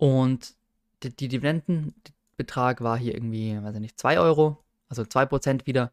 Und 0.00 0.54
der 1.02 1.10
Dividendenbetrag 1.10 2.80
war 2.80 2.96
hier 2.96 3.14
irgendwie, 3.14 3.54
weiß 3.62 3.74
ich 3.74 3.80
nicht, 3.82 3.98
2 3.98 4.18
Euro, 4.18 4.64
also 4.88 5.02
2% 5.02 5.66
wieder. 5.66 5.92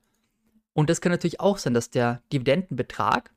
Und 0.72 0.90
das 0.90 1.02
kann 1.02 1.12
natürlich 1.12 1.42
auch 1.42 1.58
sein, 1.58 1.74
dass 1.74 1.90
der 1.90 2.22
Dividendenbetrag 2.32 3.34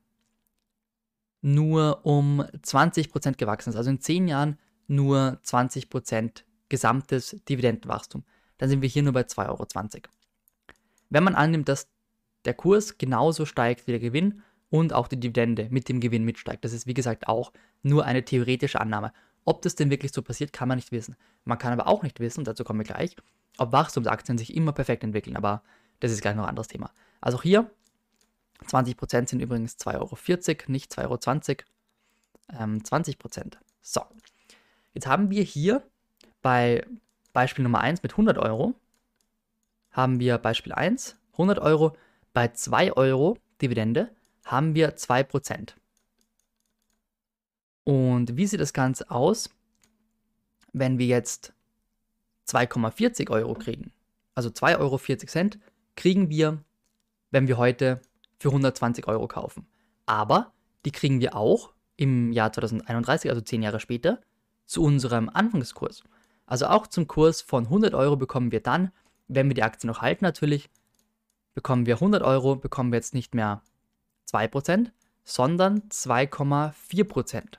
nur 1.41 2.07
um 2.07 2.43
20% 2.43 3.37
gewachsen 3.37 3.71
ist. 3.71 3.77
Also 3.77 3.91
in 3.91 4.01
10 4.01 4.29
Jahren 4.29 4.59
nur 4.87 5.41
20% 5.45 6.45
gesamtes 6.69 7.37
Dividendenwachstum. 7.49 8.23
Dann 8.59 8.69
sind 8.69 8.81
wir 8.81 8.89
hier 8.89 9.03
nur 9.03 9.13
bei 9.13 9.23
2,20 9.23 9.49
Euro. 9.49 9.67
Wenn 11.09 11.25
man 11.25 11.35
annimmt, 11.35 11.69
dass 11.69 11.89
der 12.45 12.55
Kurs 12.55 12.97
genauso 12.97 13.45
steigt 13.45 13.89
wie 13.89 13.93
der 13.93 14.01
Gewinn 14.01 14.43
und 14.69 14.93
auch 14.93 15.09
die 15.09 15.19
Dividende 15.19 15.67
mit 15.71 15.89
dem 15.89 15.99
Gewinn 15.99 16.25
mitsteigt, 16.25 16.65
das 16.65 16.73
ist 16.73 16.87
wie 16.87 16.95
gesagt 16.95 17.27
auch 17.27 17.53
nur 17.83 18.05
eine 18.05 18.25
theoretische 18.25 18.81
Annahme. 18.81 19.13
Ob 19.51 19.63
das 19.63 19.75
denn 19.75 19.91
wirklich 19.91 20.13
so 20.13 20.23
passiert, 20.23 20.53
kann 20.53 20.69
man 20.69 20.77
nicht 20.77 20.93
wissen. 20.93 21.17
Man 21.45 21.59
kann 21.59 21.73
aber 21.73 21.89
auch 21.89 22.05
nicht 22.05 22.21
wissen, 22.21 22.45
dazu 22.45 22.63
kommen 22.63 22.79
wir 22.79 22.85
gleich, 22.85 23.17
ob 23.59 23.73
Wachstumsaktien 23.73 24.39
sich 24.39 24.55
immer 24.55 24.71
perfekt 24.71 25.03
entwickeln, 25.03 25.37
aber 25.37 25.65
das 25.99 26.13
ist 26.13 26.21
gleich 26.23 26.37
noch 26.37 26.45
ein 26.45 26.51
anderes 26.51 26.69
Thema. 26.69 26.93
Also 27.21 27.39
auch 27.39 27.43
hier 27.43 27.69
20% 28.69 29.29
sind 29.29 29.41
übrigens 29.41 29.77
2,40 29.77 29.97
Euro, 29.99 30.71
nicht 30.71 30.93
2,20 30.93 31.03
Euro. 31.09 32.63
Ähm, 32.63 32.79
20%. 32.79 33.57
So. 33.83 34.03
Jetzt 34.95 35.09
haben 35.09 35.31
wir 35.31 35.43
hier 35.43 35.83
bei 36.43 36.87
Beispiel 37.33 37.65
Nummer 37.65 37.81
1 37.81 38.05
mit 38.05 38.13
100 38.13 38.39
Euro, 38.39 38.75
haben 39.91 40.21
wir 40.21 40.39
Beispiel 40.39 40.73
1, 40.73 41.17
100 41.33 41.59
Euro. 41.59 41.97
Bei 42.33 42.47
2 42.47 42.93
Euro 42.93 43.37
Dividende 43.61 44.15
haben 44.45 44.77
wir 44.77 44.97
2%. 44.97 45.75
Und 47.85 48.37
wie 48.37 48.47
sieht 48.47 48.61
das 48.61 48.73
Ganze 48.73 49.11
aus, 49.11 49.51
wenn 50.73 50.99
wir 50.99 51.07
jetzt 51.07 51.53
2,40 52.49 53.31
Euro 53.31 53.55
kriegen? 53.55 53.93
Also 54.35 54.51
2,40 54.51 54.79
Euro 54.79 55.61
kriegen 55.97 56.31
wir, 56.31 56.63
wenn 57.31 57.49
wir 57.49 57.59
heute 57.59 58.01
für 58.39 58.49
120 58.49 59.07
Euro 59.07 59.29
kaufen. 59.29 59.67
Aber 60.07 60.53
die 60.85 60.93
kriegen 60.93 61.21
wir 61.21 61.37
auch 61.37 61.73
im 61.97 62.33
Jahr 62.33 62.53
2031, 62.53 63.31
also 63.31 63.43
10 63.43 63.63
Jahre 63.63 63.81
später, 63.81 64.21
zu 64.67 64.83
unserem 64.83 65.29
Anfangskurs. 65.29 66.03
Also 66.47 66.67
auch 66.67 66.87
zum 66.87 67.07
Kurs 67.07 67.43
von 67.43 67.65
100 67.65 67.95
Euro 67.95 68.17
bekommen 68.17 68.51
wir 68.51 68.61
dann, 68.61 68.91
wenn 69.29 69.49
wir 69.49 69.55
die 69.55 69.63
Aktie 69.63 69.87
noch 69.87 70.01
halten 70.01 70.25
natürlich, 70.25 70.71
bekommen 71.55 71.87
wir 71.87 71.97
100 71.97 72.23
Euro, 72.23 72.57
bekommen 72.57 72.93
wir 72.93 72.97
jetzt 72.97 73.15
nicht 73.15 73.35
mehr 73.35 73.63
2%, 74.29 74.91
sondern 75.25 75.83
2,4%. 75.91 77.59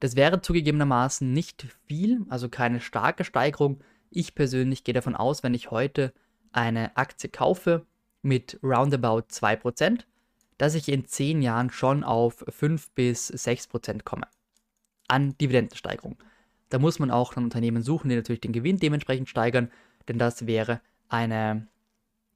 Das 0.00 0.16
wäre 0.16 0.42
zugegebenermaßen 0.42 1.32
nicht 1.32 1.66
viel, 1.86 2.24
also 2.28 2.48
keine 2.48 2.80
starke 2.80 3.24
Steigerung. 3.24 3.80
Ich 4.10 4.34
persönlich 4.34 4.84
gehe 4.84 4.94
davon 4.94 5.16
aus, 5.16 5.42
wenn 5.42 5.54
ich 5.54 5.70
heute 5.70 6.12
eine 6.52 6.96
Aktie 6.96 7.30
kaufe 7.30 7.86
mit 8.22 8.58
roundabout 8.62 9.26
2%, 9.30 10.00
dass 10.58 10.74
ich 10.74 10.88
in 10.88 11.06
10 11.06 11.42
Jahren 11.42 11.70
schon 11.70 12.04
auf 12.04 12.44
5 12.48 12.90
bis 12.90 13.30
6% 13.30 14.02
komme 14.04 14.26
an 15.08 15.36
Dividendensteigerung. 15.38 16.16
Da 16.68 16.78
muss 16.78 16.98
man 16.98 17.10
auch 17.10 17.36
ein 17.36 17.44
Unternehmen 17.44 17.82
suchen, 17.82 18.08
die 18.08 18.16
natürlich 18.16 18.40
den 18.40 18.52
Gewinn 18.52 18.78
dementsprechend 18.78 19.28
steigern, 19.28 19.70
denn 20.08 20.18
das 20.18 20.46
wäre 20.46 20.80
eine 21.08 21.68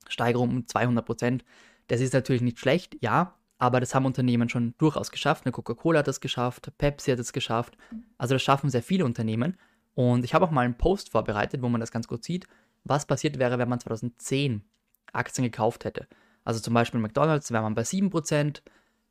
Steigerung 0.09 0.51
um 0.51 0.61
200%. 0.63 1.41
Das 1.89 2.01
ist 2.01 2.15
natürlich 2.15 2.43
nicht 2.43 2.59
schlecht, 2.59 2.97
ja, 3.01 3.35
aber 3.61 3.79
das 3.79 3.95
haben 3.95 4.07
Unternehmen 4.07 4.49
schon 4.49 4.75
durchaus 4.79 5.11
geschafft. 5.11 5.45
Eine 5.45 5.53
Coca-Cola 5.53 5.99
hat 5.99 6.09
das 6.09 6.21
geschafft, 6.21 6.73
Pepsi 6.79 7.11
hat 7.11 7.19
es 7.19 7.35
geschafft. 7.35 7.77
Also 8.17 8.35
das 8.35 8.43
schaffen 8.43 8.71
sehr 8.71 8.83
viele 8.83 9.05
Unternehmen. 9.05 9.59
Und 9.95 10.25
ich 10.25 10.33
habe 10.33 10.47
auch 10.47 10.51
mal 10.51 10.65
einen 10.65 10.79
Post 10.79 11.11
vorbereitet, 11.11 11.61
wo 11.61 11.69
man 11.69 11.81
das 11.81 11.93
ganz 11.93 12.09
gut 12.09 12.25
sieht, 12.25 12.47
was 12.85 13.05
passiert 13.05 13.39
wäre, 13.39 13.59
wenn 13.59 13.69
man 13.69 13.79
2010 13.79 14.63
Aktien 15.13 15.45
gekauft 15.45 15.85
hätte. 15.85 16.09
Also 16.43 16.59
zum 16.59 16.73
Beispiel 16.73 17.01
McDonald's 17.01 17.53
wäre 17.53 17.63
man 17.63 17.75
bei 17.75 17.83
7% 17.83 18.63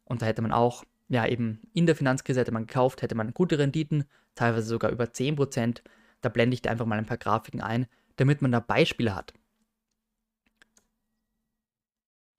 und 0.06 0.22
da 0.22 0.25
hätte 0.25 0.41
man 0.41 0.51
auch, 0.51 0.84
ja 1.10 1.27
eben 1.27 1.62
in 1.74 1.86
der 1.86 1.96
Finanzkrise 1.96 2.39
hätte 2.39 2.51
man 2.51 2.65
gekauft, 2.65 3.03
hätte 3.03 3.13
man 3.13 3.36
gute 3.36 3.60
Renditen, 3.60 4.06
teilweise 4.34 4.68
sogar 4.68 4.89
über 4.89 5.06
10%. 5.06 5.84
Da 6.22 6.29
blende 6.29 6.56
ich 6.56 6.63
dir 6.63 6.72
einfach 6.72 6.88
mal 6.88 6.98
ein 6.98 7.06
paar 7.06 7.18
Grafiken 7.18 7.62
ein, 7.62 7.86
damit 8.15 8.41
man 8.41 8.51
da 8.51 8.60
Beispiele 8.60 9.13
hat. 9.13 9.34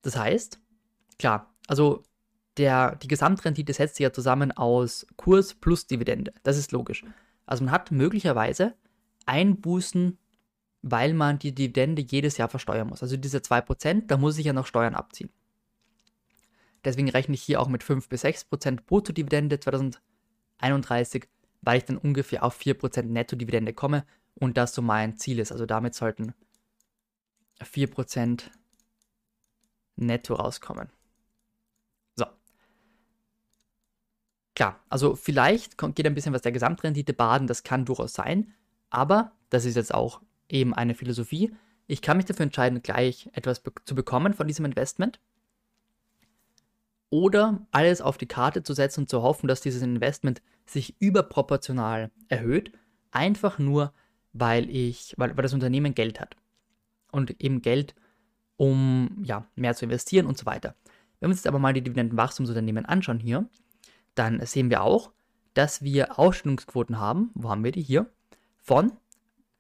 Das 0.02 0.16
heißt, 0.16 0.60
klar, 1.18 1.54
also 1.66 2.02
der, 2.56 2.96
die 2.96 3.08
Gesamtrendite 3.08 3.72
setzt 3.72 3.96
sich 3.96 4.04
ja 4.04 4.12
zusammen 4.12 4.52
aus 4.52 5.06
Kurs 5.16 5.54
plus 5.54 5.86
Dividende. 5.86 6.32
Das 6.42 6.56
ist 6.56 6.72
logisch. 6.72 7.04
Also 7.46 7.64
man 7.64 7.72
hat 7.72 7.90
möglicherweise 7.90 8.74
Einbußen 9.26 10.18
weil 10.82 11.14
man 11.14 11.38
die 11.38 11.54
Dividende 11.54 12.02
jedes 12.02 12.36
Jahr 12.36 12.48
versteuern 12.48 12.88
muss. 12.88 13.02
Also 13.02 13.16
diese 13.16 13.38
2%, 13.38 14.06
da 14.06 14.16
muss 14.16 14.38
ich 14.38 14.46
ja 14.46 14.52
noch 14.52 14.66
Steuern 14.66 14.94
abziehen. 14.94 15.30
Deswegen 16.84 17.10
rechne 17.10 17.34
ich 17.34 17.42
hier 17.42 17.60
auch 17.60 17.68
mit 17.68 17.82
5 17.82 18.08
bis 18.08 18.24
6% 18.24 18.84
Brutto-Dividende 18.86 19.60
2031, 19.60 21.28
weil 21.60 21.78
ich 21.78 21.84
dann 21.84 21.98
ungefähr 21.98 22.42
auf 22.42 22.58
4% 22.58 23.02
Netto-Dividende 23.02 23.74
komme 23.74 24.06
und 24.34 24.56
das 24.56 24.74
so 24.74 24.80
mein 24.80 25.18
Ziel 25.18 25.38
ist. 25.38 25.52
Also 25.52 25.66
damit 25.66 25.94
sollten 25.94 26.32
4% 27.60 28.44
netto 29.96 30.34
rauskommen. 30.34 30.88
Klar, 34.60 34.78
also 34.90 35.16
vielleicht 35.16 35.78
geht 35.78 36.06
ein 36.06 36.14
bisschen 36.14 36.34
was 36.34 36.42
der 36.42 36.52
Gesamtrendite 36.52 37.14
baden, 37.14 37.46
das 37.46 37.62
kann 37.62 37.86
durchaus 37.86 38.12
sein, 38.12 38.52
aber 38.90 39.32
das 39.48 39.64
ist 39.64 39.74
jetzt 39.74 39.94
auch 39.94 40.20
eben 40.50 40.74
eine 40.74 40.94
Philosophie. 40.94 41.54
Ich 41.86 42.02
kann 42.02 42.18
mich 42.18 42.26
dafür 42.26 42.42
entscheiden, 42.42 42.82
gleich 42.82 43.30
etwas 43.32 43.60
be 43.60 43.72
zu 43.86 43.94
bekommen 43.94 44.34
von 44.34 44.46
diesem 44.46 44.66
Investment 44.66 45.18
oder 47.08 47.66
alles 47.70 48.02
auf 48.02 48.18
die 48.18 48.26
Karte 48.26 48.62
zu 48.62 48.74
setzen 48.74 49.00
und 49.00 49.08
zu 49.08 49.22
hoffen, 49.22 49.48
dass 49.48 49.62
dieses 49.62 49.80
Investment 49.80 50.42
sich 50.66 50.94
überproportional 51.00 52.10
erhöht, 52.28 52.70
einfach 53.12 53.58
nur, 53.58 53.94
weil 54.34 54.68
ich, 54.68 55.14
weil, 55.16 55.34
weil 55.38 55.42
das 55.42 55.54
Unternehmen 55.54 55.94
Geld 55.94 56.20
hat 56.20 56.36
und 57.12 57.40
eben 57.40 57.62
Geld, 57.62 57.94
um 58.58 59.22
ja 59.24 59.46
mehr 59.54 59.74
zu 59.74 59.86
investieren 59.86 60.26
und 60.26 60.36
so 60.36 60.44
weiter. 60.44 60.74
Wenn 61.18 61.28
wir 61.28 61.32
uns 61.32 61.38
jetzt 61.38 61.46
aber 61.46 61.58
mal 61.58 61.72
die 61.72 61.80
Dividendenwachstumsunternehmen 61.80 62.84
anschauen 62.84 63.20
hier, 63.20 63.48
dann 64.14 64.44
sehen 64.44 64.70
wir 64.70 64.82
auch, 64.82 65.12
dass 65.54 65.82
wir 65.82 66.18
Ausstellungsquoten 66.18 66.98
haben. 66.98 67.30
Wo 67.34 67.50
haben 67.50 67.64
wir 67.64 67.72
die 67.72 67.82
hier? 67.82 68.10
Von 68.58 68.92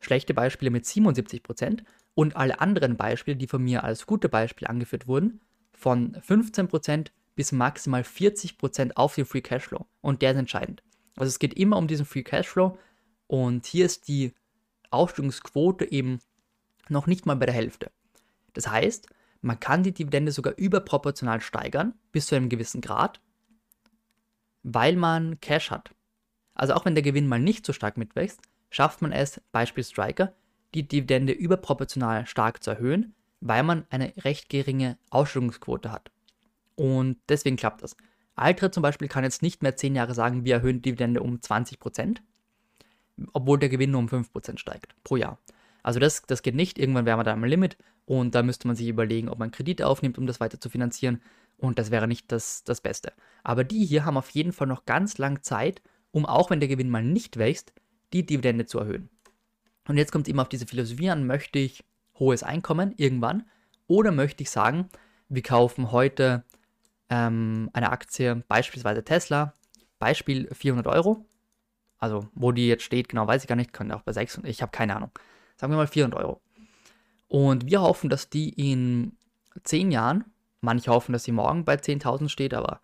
schlechte 0.00 0.34
Beispiele 0.34 0.70
mit 0.70 0.84
77% 0.84 1.82
und 2.14 2.36
alle 2.36 2.60
anderen 2.60 2.96
Beispiele, 2.96 3.36
die 3.36 3.46
von 3.46 3.62
mir 3.62 3.84
als 3.84 4.06
gute 4.06 4.28
Beispiele 4.28 4.68
angeführt 4.68 5.06
wurden, 5.06 5.40
von 5.72 6.14
15% 6.16 7.08
bis 7.34 7.52
maximal 7.52 8.02
40% 8.02 8.92
auf 8.96 9.14
den 9.14 9.24
Free 9.24 9.40
Cashflow. 9.40 9.86
Und 10.00 10.22
der 10.22 10.32
ist 10.32 10.38
entscheidend. 10.38 10.82
Also 11.16 11.28
es 11.28 11.38
geht 11.38 11.54
immer 11.54 11.76
um 11.76 11.86
diesen 11.86 12.06
Free 12.06 12.22
Cashflow 12.22 12.78
und 13.26 13.66
hier 13.66 13.86
ist 13.86 14.08
die 14.08 14.34
Ausstellungsquote 14.90 15.90
eben 15.90 16.20
noch 16.88 17.06
nicht 17.06 17.26
mal 17.26 17.36
bei 17.36 17.46
der 17.46 17.54
Hälfte. 17.54 17.90
Das 18.52 18.68
heißt, 18.68 19.06
man 19.42 19.60
kann 19.60 19.82
die 19.82 19.92
Dividende 19.92 20.32
sogar 20.32 20.54
überproportional 20.56 21.40
steigern, 21.40 21.94
bis 22.12 22.26
zu 22.26 22.34
einem 22.34 22.48
gewissen 22.48 22.80
Grad, 22.80 23.20
weil 24.62 24.96
man 24.96 25.40
Cash 25.40 25.70
hat. 25.70 25.90
Also 26.54 26.74
auch 26.74 26.84
wenn 26.84 26.94
der 26.94 27.02
Gewinn 27.02 27.26
mal 27.26 27.38
nicht 27.38 27.64
so 27.64 27.72
stark 27.72 27.96
mitwächst, 27.96 28.40
schafft 28.70 29.02
man 29.02 29.12
es, 29.12 29.40
Beispiel 29.52 29.84
Striker, 29.84 30.32
die 30.74 30.86
Dividende 30.86 31.32
überproportional 31.32 32.26
stark 32.26 32.62
zu 32.62 32.70
erhöhen, 32.70 33.14
weil 33.40 33.62
man 33.62 33.86
eine 33.90 34.12
recht 34.18 34.48
geringe 34.48 34.98
Ausschüttungsquote 35.10 35.90
hat. 35.90 36.10
Und 36.76 37.18
deswegen 37.28 37.56
klappt 37.56 37.82
das. 37.82 37.96
Altre 38.36 38.70
zum 38.70 38.82
Beispiel 38.82 39.08
kann 39.08 39.24
jetzt 39.24 39.42
nicht 39.42 39.62
mehr 39.62 39.76
10 39.76 39.94
Jahre 39.94 40.14
sagen, 40.14 40.44
wir 40.44 40.56
erhöhen 40.56 40.82
Dividende 40.82 41.22
um 41.22 41.36
20%, 41.36 42.18
obwohl 43.32 43.58
der 43.58 43.68
Gewinn 43.68 43.90
nur 43.90 44.00
um 44.00 44.06
5% 44.06 44.58
steigt 44.58 44.94
pro 45.04 45.16
Jahr. 45.16 45.38
Also 45.82 45.98
das, 45.98 46.22
das 46.22 46.42
geht 46.42 46.54
nicht, 46.54 46.78
irgendwann 46.78 47.06
wäre 47.06 47.16
man 47.16 47.26
da 47.26 47.32
am 47.32 47.44
Limit 47.44 47.76
und 48.06 48.34
da 48.34 48.42
müsste 48.42 48.66
man 48.66 48.76
sich 48.76 48.88
überlegen, 48.88 49.28
ob 49.28 49.38
man 49.38 49.50
Kredite 49.50 49.86
aufnimmt, 49.86 50.18
um 50.18 50.26
das 50.26 50.40
weiter 50.40 50.60
zu 50.60 50.68
finanzieren 50.68 51.20
und 51.60 51.78
das 51.78 51.90
wäre 51.90 52.08
nicht 52.08 52.32
das, 52.32 52.64
das 52.64 52.80
Beste. 52.80 53.12
Aber 53.44 53.64
die 53.64 53.84
hier 53.84 54.04
haben 54.04 54.16
auf 54.16 54.30
jeden 54.30 54.52
Fall 54.52 54.66
noch 54.66 54.86
ganz 54.86 55.18
lang 55.18 55.42
Zeit, 55.42 55.82
um 56.10 56.26
auch 56.26 56.50
wenn 56.50 56.60
der 56.60 56.68
Gewinn 56.68 56.90
mal 56.90 57.02
nicht 57.02 57.36
wächst, 57.36 57.72
die 58.12 58.26
Dividende 58.26 58.66
zu 58.66 58.78
erhöhen. 58.78 59.10
Und 59.86 59.96
jetzt 59.96 60.12
kommt 60.12 60.26
es 60.26 60.32
immer 60.32 60.42
auf 60.42 60.48
diese 60.48 60.66
Philosophie 60.66 61.10
an, 61.10 61.26
möchte 61.26 61.58
ich 61.58 61.84
hohes 62.18 62.42
Einkommen 62.42 62.94
irgendwann 62.96 63.44
oder 63.86 64.12
möchte 64.12 64.42
ich 64.42 64.50
sagen, 64.50 64.88
wir 65.28 65.42
kaufen 65.42 65.92
heute 65.92 66.44
ähm, 67.08 67.70
eine 67.72 67.90
Aktie, 67.90 68.42
beispielsweise 68.48 69.04
Tesla, 69.04 69.54
Beispiel 69.98 70.48
400 70.52 70.86
Euro. 70.86 71.24
Also 71.98 72.28
wo 72.34 72.52
die 72.52 72.66
jetzt 72.66 72.84
steht, 72.84 73.08
genau 73.08 73.26
weiß 73.26 73.42
ich 73.42 73.48
gar 73.48 73.56
nicht, 73.56 73.72
könnte 73.72 73.94
auch 73.94 74.02
bei 74.02 74.12
600, 74.12 74.50
ich 74.50 74.62
habe 74.62 74.72
keine 74.72 74.96
Ahnung. 74.96 75.10
Sagen 75.56 75.72
wir 75.72 75.76
mal 75.76 75.86
400 75.86 76.18
Euro. 76.18 76.40
Und 77.28 77.66
wir 77.66 77.82
hoffen, 77.82 78.08
dass 78.08 78.30
die 78.30 78.48
in 78.48 79.16
10 79.64 79.92
Jahren, 79.92 80.24
manche 80.60 80.90
hoffen, 80.90 81.12
dass 81.12 81.24
sie 81.24 81.32
morgen 81.32 81.64
bei 81.64 81.74
10.000 81.74 82.28
steht, 82.28 82.54
aber 82.54 82.80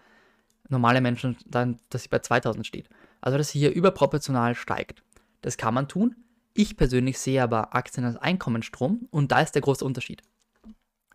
normale 0.68 1.00
Menschen 1.00 1.36
dann, 1.46 1.78
dass 1.90 2.02
sie 2.02 2.08
bei 2.08 2.18
2.000 2.18 2.64
steht. 2.64 2.88
Also 3.20 3.38
dass 3.38 3.50
sie 3.50 3.58
hier 3.58 3.74
überproportional 3.74 4.54
steigt. 4.54 5.02
Das 5.42 5.56
kann 5.56 5.74
man 5.74 5.88
tun. 5.88 6.16
Ich 6.54 6.76
persönlich 6.76 7.18
sehe 7.18 7.42
aber 7.42 7.74
Aktien 7.74 8.06
als 8.06 8.16
Einkommensstrom 8.16 9.08
und 9.10 9.30
da 9.32 9.40
ist 9.40 9.52
der 9.52 9.62
große 9.62 9.84
Unterschied. 9.84 10.22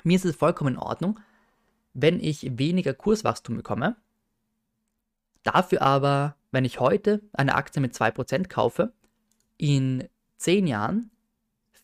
Mir 0.03 0.15
ist 0.15 0.25
es 0.25 0.35
vollkommen 0.35 0.75
in 0.75 0.79
Ordnung, 0.79 1.19
wenn 1.93 2.19
ich 2.19 2.57
weniger 2.57 2.93
Kurswachstum 2.93 3.57
bekomme, 3.57 3.95
dafür 5.43 5.81
aber, 5.81 6.35
wenn 6.51 6.65
ich 6.65 6.79
heute 6.79 7.21
eine 7.33 7.55
Aktie 7.55 7.81
mit 7.81 7.93
2% 7.93 8.47
kaufe, 8.47 8.93
in 9.57 10.07
10 10.37 10.67
Jahren 10.67 11.11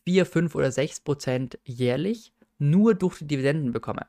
4, 0.04 0.26
5 0.26 0.54
oder 0.54 0.68
6% 0.68 1.58
jährlich 1.64 2.32
nur 2.58 2.94
durch 2.94 3.18
die 3.18 3.26
Dividenden 3.26 3.72
bekomme. 3.72 4.06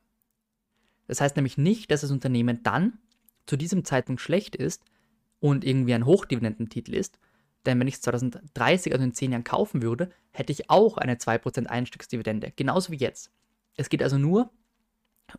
Das 1.09 1.21
heißt 1.21 1.35
nämlich 1.37 1.57
nicht, 1.57 1.89
dass 1.89 2.01
das 2.01 2.11
Unternehmen 2.11 2.61
dann 2.61 2.99
zu 3.47 3.57
diesem 3.57 3.83
Zeitpunkt 3.83 4.21
schlecht 4.21 4.55
ist 4.55 4.83
und 5.39 5.65
irgendwie 5.65 5.95
ein 5.95 6.05
Hochdividendentitel 6.05 6.93
ist, 6.93 7.17
denn 7.65 7.79
wenn 7.79 7.87
ich 7.87 7.95
es 7.95 8.01
2030, 8.01 8.93
also 8.93 9.03
in 9.03 9.15
10 9.15 9.31
Jahren 9.31 9.43
kaufen 9.43 9.81
würde, 9.81 10.11
hätte 10.31 10.51
ich 10.51 10.69
auch 10.69 10.97
eine 10.97 11.15
2% 11.15 11.65
Einstiegsdividende, 11.65 12.53
genauso 12.55 12.91
wie 12.91 12.97
jetzt. 12.97 13.31
Es 13.75 13.89
geht 13.89 14.03
also 14.03 14.19
nur 14.19 14.51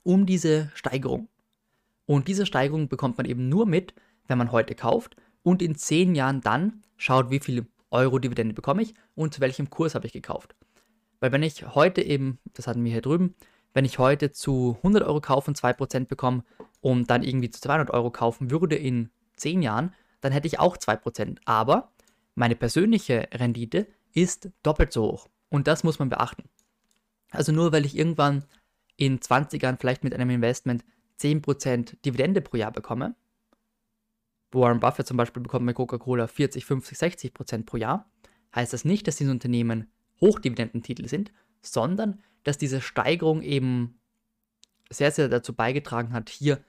um 0.03 0.27
diese 0.27 0.73
Steigerung. 0.75 1.29
Und 2.05 2.27
diese 2.27 2.47
Steigerung 2.47 2.89
bekommt 2.89 3.17
man 3.17 3.27
eben 3.27 3.49
nur 3.49 3.65
mit, 3.65 3.95
wenn 4.27 4.39
man 4.39 4.51
heute 4.51 4.75
kauft 4.75 5.15
und 5.45 5.63
in 5.63 5.77
10 5.77 6.17
Jahren 6.17 6.41
dann 6.41 6.83
schaut, 6.97 7.31
wie 7.31 7.39
viel 7.39 7.67
Euro 7.93 8.19
Dividende 8.19 8.55
bekomme 8.55 8.83
ich 8.83 8.95
und 9.15 9.35
zu 9.35 9.41
welchem 9.41 9.71
Kurs 9.71 9.95
habe 9.95 10.09
ich 10.09 10.13
gekauft. 10.13 10.57
Weil 11.21 11.31
wenn 11.31 11.45
ich 11.45 11.77
heute 11.77 12.03
eben, 12.03 12.41
das 12.55 12.67
hatten 12.67 12.83
wir 12.83 12.91
hier 12.91 13.03
drüben, 13.03 13.37
wenn 13.73 13.85
ich 13.85 13.99
heute 13.99 14.33
zu 14.33 14.77
100 14.79 15.03
Euro 15.03 15.21
kaufe 15.21 15.51
und 15.51 15.59
2% 15.59 16.07
bekomme 16.07 16.45
und 16.81 17.11
dann 17.11 17.23
irgendwie 17.23 17.51
zu 17.51 17.61
200 17.61 17.91
Euro 17.91 18.11
kaufen 18.11 18.51
würde 18.51 18.77
in 18.77 19.11
10 19.37 19.63
Jahren, 19.63 19.95
dann 20.21 20.33
hätte 20.33 20.47
ich 20.47 20.59
auch 20.59 20.77
2%. 20.77 21.39
Aber 21.45 21.93
meine 22.35 22.57
persönliche 22.57 23.29
Rendite 23.33 23.87
ist 24.13 24.51
doppelt 24.63 24.93
so 24.93 25.03
hoch. 25.05 25.29
Und 25.49 25.67
das 25.67 25.85
muss 25.85 25.99
man 25.99 26.09
beachten. 26.09 26.45
Also 27.31 27.53
nur 27.53 27.73
weil 27.73 27.85
ich 27.85 27.97
irgendwann 27.97 28.45
in 28.97 29.21
20 29.21 29.63
Jahren 29.63 29.79
vielleicht 29.79 30.05
mit 30.05 30.15
einem 30.15 30.31
Investment 30.31 30.85
10% 31.21 31.97
Dividende 32.05 32.41
pro 32.41 32.57
Jahr 32.57 32.73
bekomme, 32.73 33.15
Warren 34.53 34.81
Buffett 34.81 35.07
zum 35.07 35.17
Beispiel 35.17 35.43
bekommt 35.43 35.65
mit 35.65 35.77
Coca-Cola 35.77 36.27
40, 36.27 36.65
50, 36.65 36.99
60% 36.99 37.67
pro 37.67 37.77
Jahr, 37.77 38.11
heißt 38.55 38.73
das 38.73 38.85
nicht, 38.85 39.07
dass 39.07 39.17
diese 39.17 39.31
Unternehmen 39.31 39.89
Hochdividendentitel 40.21 41.07
sind, 41.07 41.33
sondern 41.63 42.21
dass 42.45 42.59
diese 42.59 42.81
Steigerung 42.81 43.43
eben 43.43 43.99
sehr, 44.91 45.11
sehr 45.11 45.29
dazu 45.29 45.55
beigetragen 45.55 46.13
hat, 46.13 46.29
hier 46.29 46.63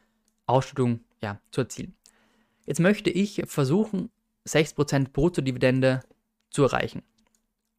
Ausschüttung 0.46 1.02
ja, 1.22 1.40
zu 1.52 1.62
erzielen. 1.62 1.96
Jetzt 2.66 2.80
möchte 2.80 3.10
ich 3.10 3.44
versuchen, 3.48 4.10
6% 4.48 5.12
Bruttodividende 5.12 6.02
zu 6.50 6.64
erreichen. 6.64 7.04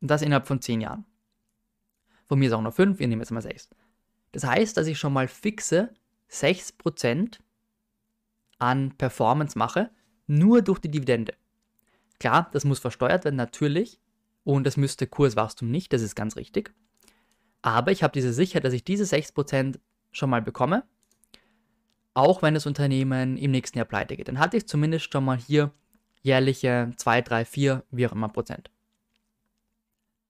Und 0.00 0.10
das 0.10 0.22
innerhalb 0.22 0.46
von 0.46 0.60
10 0.60 0.80
Jahren. 0.80 1.04
Von 2.26 2.38
mir 2.38 2.46
ist 2.46 2.52
auch 2.52 2.62
noch 2.62 2.74
5, 2.74 2.98
wir 2.98 3.06
nehmen 3.08 3.20
jetzt 3.20 3.30
mal 3.30 3.42
6. 3.42 3.68
Das 4.32 4.44
heißt, 4.44 4.76
dass 4.76 4.86
ich 4.86 4.98
schon 4.98 5.12
mal 5.12 5.28
fixe 5.28 5.94
6% 6.30 7.38
an 8.58 8.96
Performance 8.96 9.58
mache, 9.58 9.90
nur 10.26 10.62
durch 10.62 10.78
die 10.78 10.90
Dividende. 10.90 11.34
Klar, 12.18 12.48
das 12.52 12.64
muss 12.64 12.78
versteuert 12.78 13.24
werden, 13.24 13.36
natürlich. 13.36 13.98
Und 14.44 14.64
das 14.64 14.76
müsste 14.76 15.06
Kurswachstum 15.06 15.70
nicht, 15.70 15.92
das 15.92 16.02
ist 16.02 16.14
ganz 16.14 16.36
richtig. 16.36 16.72
Aber 17.62 17.92
ich 17.92 18.02
habe 18.02 18.12
diese 18.12 18.32
Sicherheit, 18.32 18.64
dass 18.64 18.74
ich 18.74 18.84
diese 18.84 19.04
6% 19.04 19.78
schon 20.10 20.30
mal 20.30 20.42
bekomme, 20.42 20.84
auch 22.14 22.42
wenn 22.42 22.54
das 22.54 22.66
Unternehmen 22.66 23.36
im 23.36 23.52
nächsten 23.52 23.78
Jahr 23.78 23.86
pleite 23.86 24.16
geht. 24.16 24.28
Dann 24.28 24.38
hatte 24.38 24.56
ich 24.56 24.66
zumindest 24.66 25.12
schon 25.12 25.24
mal 25.24 25.38
hier 25.38 25.72
jährliche 26.20 26.90
2, 26.96 27.22
3, 27.22 27.44
4, 27.44 27.84
wie 27.90 28.06
auch 28.06 28.12
immer 28.12 28.28
Prozent. 28.28 28.70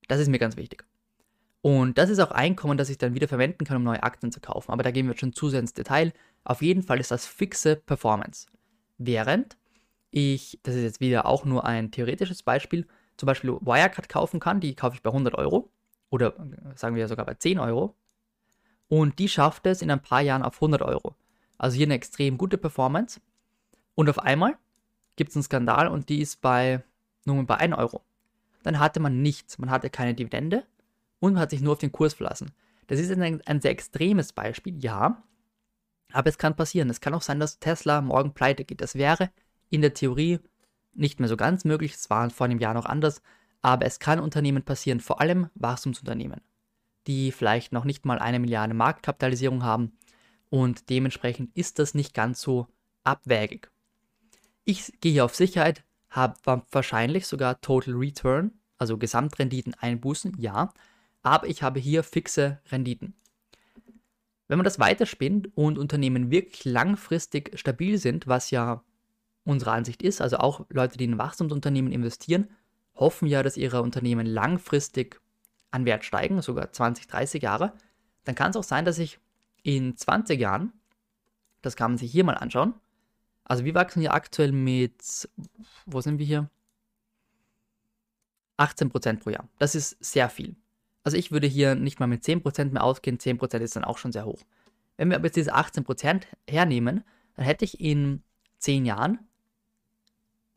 Das 0.09 0.21
ist 0.21 0.29
mir 0.29 0.39
ganz 0.39 0.57
wichtig. 0.57 0.85
Und 1.63 1.97
das 1.97 2.11
ist 2.11 2.19
auch 2.19 2.33
Einkommen, 2.33 2.77
das 2.77 2.91
ich 2.91 2.99
dann 2.99 3.15
wieder 3.15 3.29
verwenden 3.29 3.65
kann, 3.65 3.77
um 3.77 3.85
neue 3.85 4.03
Aktien 4.03 4.33
zu 4.33 4.41
kaufen. 4.41 4.73
Aber 4.73 4.83
da 4.83 4.91
gehen 4.91 5.07
wir 5.07 5.17
schon 5.17 5.33
zu 5.33 5.49
sehr 5.49 5.61
ins 5.61 5.75
Detail. 5.75 6.13
Auf 6.45 6.61
jeden 6.61 6.83
Fall 6.83 7.01
ist 7.01 7.11
das 7.11 7.27
fixe 7.27 7.77
Performance. 7.77 8.47
Während 8.99 9.57
ich, 10.11 10.61
das 10.65 10.75
ist 10.75 10.83
jetzt 10.83 11.01
wieder 11.01 11.27
auch 11.27 11.45
nur 11.45 11.65
ein 11.65 11.91
theoretisches 11.91 12.43
Beispiel, 12.43 12.87
zum 13.17 13.27
Beispiel 13.27 13.51
Wirecard 13.51 14.09
kaufen 14.09 14.41
kann, 14.41 14.61
die 14.61 14.75
kaufe 14.75 14.97
ich 14.97 15.03
bei 15.03 15.11
100 15.11 15.35
Euro 15.35 15.72
oder 16.13 16.35
sagen 16.75 16.95
wir 16.95 17.09
sogar 17.09 17.25
bei 17.25 17.35
10 17.35 17.59
Euro. 17.59 17.97
Und 18.89 19.19
die 19.19 19.31
schafft 19.31 19.67
es 19.67 19.81
in 19.81 19.91
ein 19.91 20.03
paar 20.03 20.21
Jahren 20.21 20.43
auf 20.43 20.57
100 20.57 20.83
Euro. 20.83 21.17
Also 21.57 21.79
hier 21.79 21.87
eine 21.87 21.95
extrem 21.95 22.37
gute 22.37 22.59
Performance. 22.59 23.19
Und 23.95 24.11
auf 24.11 24.19
einmal 24.19 24.59
gibt 25.17 25.31
es 25.31 25.37
einen 25.37 25.43
Skandal 25.43 25.89
und 25.89 26.11
die 26.11 26.21
ist 26.21 26.43
bei 26.43 26.85
nur 27.25 27.43
bei 27.47 27.57
1 27.57 27.75
Euro. 27.79 28.03
Dann 28.63 28.79
hatte 28.79 29.01
man 29.01 29.23
nichts. 29.23 29.57
Man 29.57 29.71
hatte 29.71 29.89
keine 29.89 30.13
Dividende 30.13 30.65
und 31.19 31.33
man 31.33 31.43
hat 31.43 31.51
sich 31.51 31.63
nur 31.63 31.73
auf 31.73 31.79
den 31.79 31.93
Kurs 31.93 32.13
verlassen. 32.13 32.53
Das 32.89 33.01
ist 33.01 33.11
ein, 33.11 33.41
ein 33.47 33.61
sehr 33.63 33.71
extremes 33.71 34.35
Beispiel, 34.35 34.85
ja. 34.85 35.23
Aber 36.13 36.29
es 36.29 36.37
kann 36.37 36.55
passieren. 36.57 36.91
Es 36.91 37.01
kann 37.01 37.15
auch 37.15 37.23
sein, 37.23 37.41
dass 37.41 37.59
Tesla 37.59 38.03
morgen 38.03 38.35
pleite 38.35 38.67
geht. 38.67 38.83
Das 38.83 38.97
wäre 38.97 39.31
in 39.71 39.81
der 39.81 39.95
Theorie 39.95 40.41
nicht 40.93 41.21
mehr 41.21 41.29
so 41.31 41.39
ganz 41.39 41.65
möglich. 41.65 41.95
Es 41.95 42.11
war 42.11 42.29
vor 42.29 42.45
einem 42.45 42.59
Jahr 42.59 42.75
noch 42.75 42.85
anders. 42.85 43.23
Aber 43.63 43.87
es 43.87 44.01
kann 44.01 44.21
Unternehmen 44.21 44.65
passieren, 44.65 45.01
vor 45.01 45.21
allem 45.21 45.49
Wachstumsunternehmen, 45.55 46.41
die 47.07 47.33
vielleicht 47.33 47.73
noch 47.73 47.85
nicht 47.85 48.05
mal 48.05 48.19
eine 48.19 48.41
Milliarde 48.41 48.75
Marktkapitalisierung 48.75 49.63
haben. 49.63 49.97
Und 50.51 50.91
dementsprechend 50.91 51.57
ist 51.57 51.79
das 51.79 51.95
nicht 51.95 52.13
ganz 52.13 52.41
so 52.41 52.67
abwägig. 53.05 53.71
Ich 54.65 54.93
gehe 55.01 55.13
hier 55.13 55.25
auf 55.25 55.35
Sicherheit, 55.35 55.85
habe 56.11 56.63
wahrscheinlich 56.71 57.27
sogar 57.27 57.61
Total 57.61 57.95
Return, 57.95 58.53
also 58.79 58.99
Gesamtrenditen 58.99 59.75
einbußen, 59.75 60.35
ja, 60.39 60.73
aber 61.23 61.47
ich 61.47 61.63
habe 61.63 61.81
hier 61.81 62.03
fixe 62.03 62.61
Renditen. 62.71 63.15
Wenn 64.49 64.59
man 64.59 64.65
das 64.65 64.79
weiterspinnt 64.79 65.57
und 65.57 65.79
Unternehmen 65.79 66.31
wirklich 66.31 66.65
langfristig 66.65 67.59
stabil 67.59 67.97
sind, 67.97 68.27
was 68.27 68.51
ja 68.51 68.85
unsere 69.45 69.73
Ansicht 69.73 70.03
ist, 70.03 70.21
also 70.21 70.37
auch 70.39 70.67
Leute, 70.69 70.99
die 70.99 71.05
in 71.05 71.19
Wachstumsunternehmen 71.19 71.91
investieren, 71.91 72.51
hoffen 73.03 73.29
ja, 73.29 73.43
dass 73.43 73.57
ihre 73.57 73.83
Unternehmen 73.83 74.27
langfristig 74.27 75.21
an 75.71 75.85
Wert 75.85 76.05
steigen, 76.05 76.41
sogar 76.43 76.73
20, 76.73 77.07
30 77.07 77.43
Jahre, 77.43 77.73
dann 78.25 78.35
kann 78.35 78.51
es 78.51 78.57
auch 78.57 78.65
sein, 78.65 78.85
dass 78.85 78.99
ich 78.99 79.19
in 79.63 79.97
20 79.97 80.41
Jahren, 80.41 80.73
das 81.61 81.77
kann 81.77 81.93
man 81.93 81.99
sich 81.99 82.11
hier 82.11 82.25
mal 82.25 82.35
anschauen, 82.35 82.75
also 83.45 83.65
wir 83.65 83.75
wachsen 83.75 84.01
hier 84.01 84.15
aktuell 84.15 84.53
mit, 84.53 85.29
wo 85.87 86.01
sind 86.01 86.19
wir 86.19 86.27
hier? 86.27 86.51
18% 88.59 89.19
pro 89.19 89.31
Jahr. 89.31 89.49
Das 89.59 89.75
ist 89.75 90.03
sehr 90.03 90.29
viel. 90.29 90.57
Also 91.05 91.17
ich 91.17 91.33
würde 91.33 91.47
hier 91.47 91.75
nicht 91.75 91.99
mal 91.99 92.07
mit 92.07 92.23
10% 92.23 92.73
mehr 92.73 92.85
ausgehen, 92.85 93.19
10% 93.19 93.59
ist 93.59 93.75
dann 93.75 93.85
auch 93.85 93.99
schon 93.99 94.13
sehr 94.13 94.25
hoch. 94.25 94.43
Wenn 94.97 95.11
wir 95.11 95.17
aber 95.17 95.27
jetzt 95.27 95.37
diese 95.37 95.55
18% 95.55 96.23
hernehmen, 96.49 97.03
dann 97.35 97.45
hätte 97.45 97.65
ich 97.65 97.81
in 97.81 98.23
10 98.59 98.87
Jahren 98.87 99.19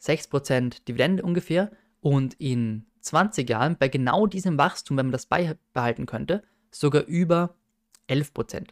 6% 0.02 0.86
Dividende 0.88 1.24
ungefähr 1.24 1.72
und 2.06 2.36
in 2.36 2.86
20 3.02 3.50
Jahren 3.50 3.78
bei 3.80 3.88
genau 3.88 4.28
diesem 4.28 4.60
Wachstum, 4.60 4.96
wenn 4.96 5.08
man 5.08 5.12
das 5.12 5.26
beibehalten 5.26 6.06
könnte, 6.06 6.44
sogar 6.70 7.02
über 7.06 7.56
11%. 8.08 8.68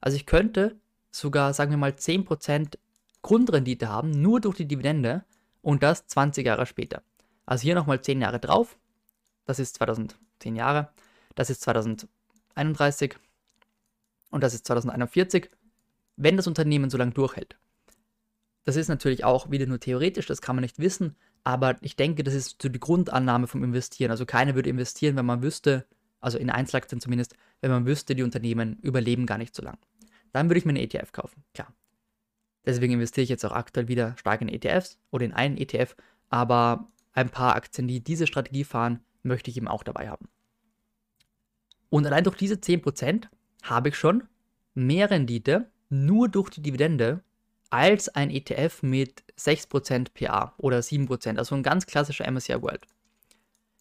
Also 0.00 0.16
ich 0.16 0.24
könnte 0.24 0.80
sogar, 1.10 1.52
sagen 1.52 1.72
wir 1.72 1.76
mal, 1.76 1.90
10% 1.90 2.78
Grundrendite 3.20 3.90
haben, 3.90 4.10
nur 4.12 4.40
durch 4.40 4.56
die 4.56 4.66
Dividende 4.66 5.26
und 5.60 5.82
das 5.82 6.06
20 6.06 6.46
Jahre 6.46 6.64
später. 6.64 7.02
Also 7.44 7.64
hier 7.64 7.74
nochmal 7.74 8.00
10 8.00 8.22
Jahre 8.22 8.40
drauf, 8.40 8.78
das 9.44 9.58
ist 9.58 9.74
2010 9.74 10.56
Jahre, 10.56 10.88
das 11.34 11.50
ist 11.50 11.60
2031 11.60 13.18
und 14.30 14.42
das 14.42 14.54
ist 14.54 14.66
2041, 14.66 15.50
wenn 16.16 16.38
das 16.38 16.46
Unternehmen 16.46 16.88
so 16.88 16.96
lange 16.96 17.12
durchhält. 17.12 17.58
Das 18.64 18.76
ist 18.76 18.88
natürlich 18.88 19.22
auch 19.22 19.50
wieder 19.50 19.66
nur 19.66 19.80
theoretisch, 19.80 20.24
das 20.24 20.40
kann 20.40 20.56
man 20.56 20.62
nicht 20.62 20.78
wissen, 20.78 21.14
aber 21.44 21.76
ich 21.80 21.96
denke, 21.96 22.22
das 22.24 22.34
ist 22.34 22.60
so 22.62 22.68
die 22.68 22.80
Grundannahme 22.80 23.46
vom 23.46 23.64
Investieren. 23.64 24.10
Also 24.10 24.26
keiner 24.26 24.54
würde 24.54 24.70
investieren, 24.70 25.16
wenn 25.16 25.26
man 25.26 25.42
wüsste, 25.42 25.86
also 26.20 26.38
in 26.38 26.50
Einzelaktien 26.50 27.00
zumindest, 27.00 27.36
wenn 27.60 27.70
man 27.70 27.86
wüsste, 27.86 28.14
die 28.14 28.22
Unternehmen 28.22 28.78
überleben 28.82 29.26
gar 29.26 29.38
nicht 29.38 29.54
so 29.54 29.62
lang. 29.62 29.78
dann 30.32 30.48
würde 30.48 30.58
ich 30.58 30.64
mir 30.64 30.70
einen 30.70 30.84
ETF 30.84 31.12
kaufen, 31.12 31.42
klar. 31.54 31.74
Deswegen 32.64 32.92
investiere 32.92 33.24
ich 33.24 33.30
jetzt 33.30 33.44
auch 33.44 33.52
aktuell 33.52 33.88
wieder 33.88 34.16
stark 34.16 34.42
in 34.42 34.48
ETFs 34.48 34.98
oder 35.10 35.24
in 35.24 35.32
einen 35.32 35.56
ETF, 35.56 35.96
aber 36.28 36.88
ein 37.12 37.30
paar 37.30 37.56
Aktien, 37.56 37.88
die 37.88 38.00
diese 38.04 38.26
Strategie 38.26 38.64
fahren, 38.64 39.00
möchte 39.22 39.50
ich 39.50 39.56
eben 39.56 39.66
auch 39.66 39.82
dabei 39.82 40.08
haben. 40.08 40.28
Und 41.88 42.06
allein 42.06 42.24
durch 42.24 42.36
diese 42.36 42.54
10% 42.54 43.24
habe 43.62 43.88
ich 43.88 43.96
schon 43.96 44.24
mehr 44.74 45.10
Rendite 45.10 45.70
nur 45.88 46.28
durch 46.28 46.50
die 46.50 46.62
Dividende 46.62 47.24
als 47.70 48.08
ein 48.08 48.30
ETF 48.30 48.82
mit 48.82 49.22
6% 49.38 50.08
PA 50.12 50.54
oder 50.58 50.80
7%, 50.80 51.38
also 51.38 51.54
ein 51.54 51.62
ganz 51.62 51.86
klassischer 51.86 52.30
MSCI 52.30 52.60
World. 52.60 52.86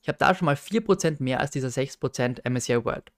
Ich 0.02 0.08
habe 0.08 0.18
da 0.18 0.34
schon 0.34 0.46
mal 0.46 0.56
4% 0.56 1.22
mehr 1.22 1.40
als 1.40 1.52
dieser 1.52 1.68
6% 1.70 2.48
MSCI 2.48 2.86
World. 2.86 3.12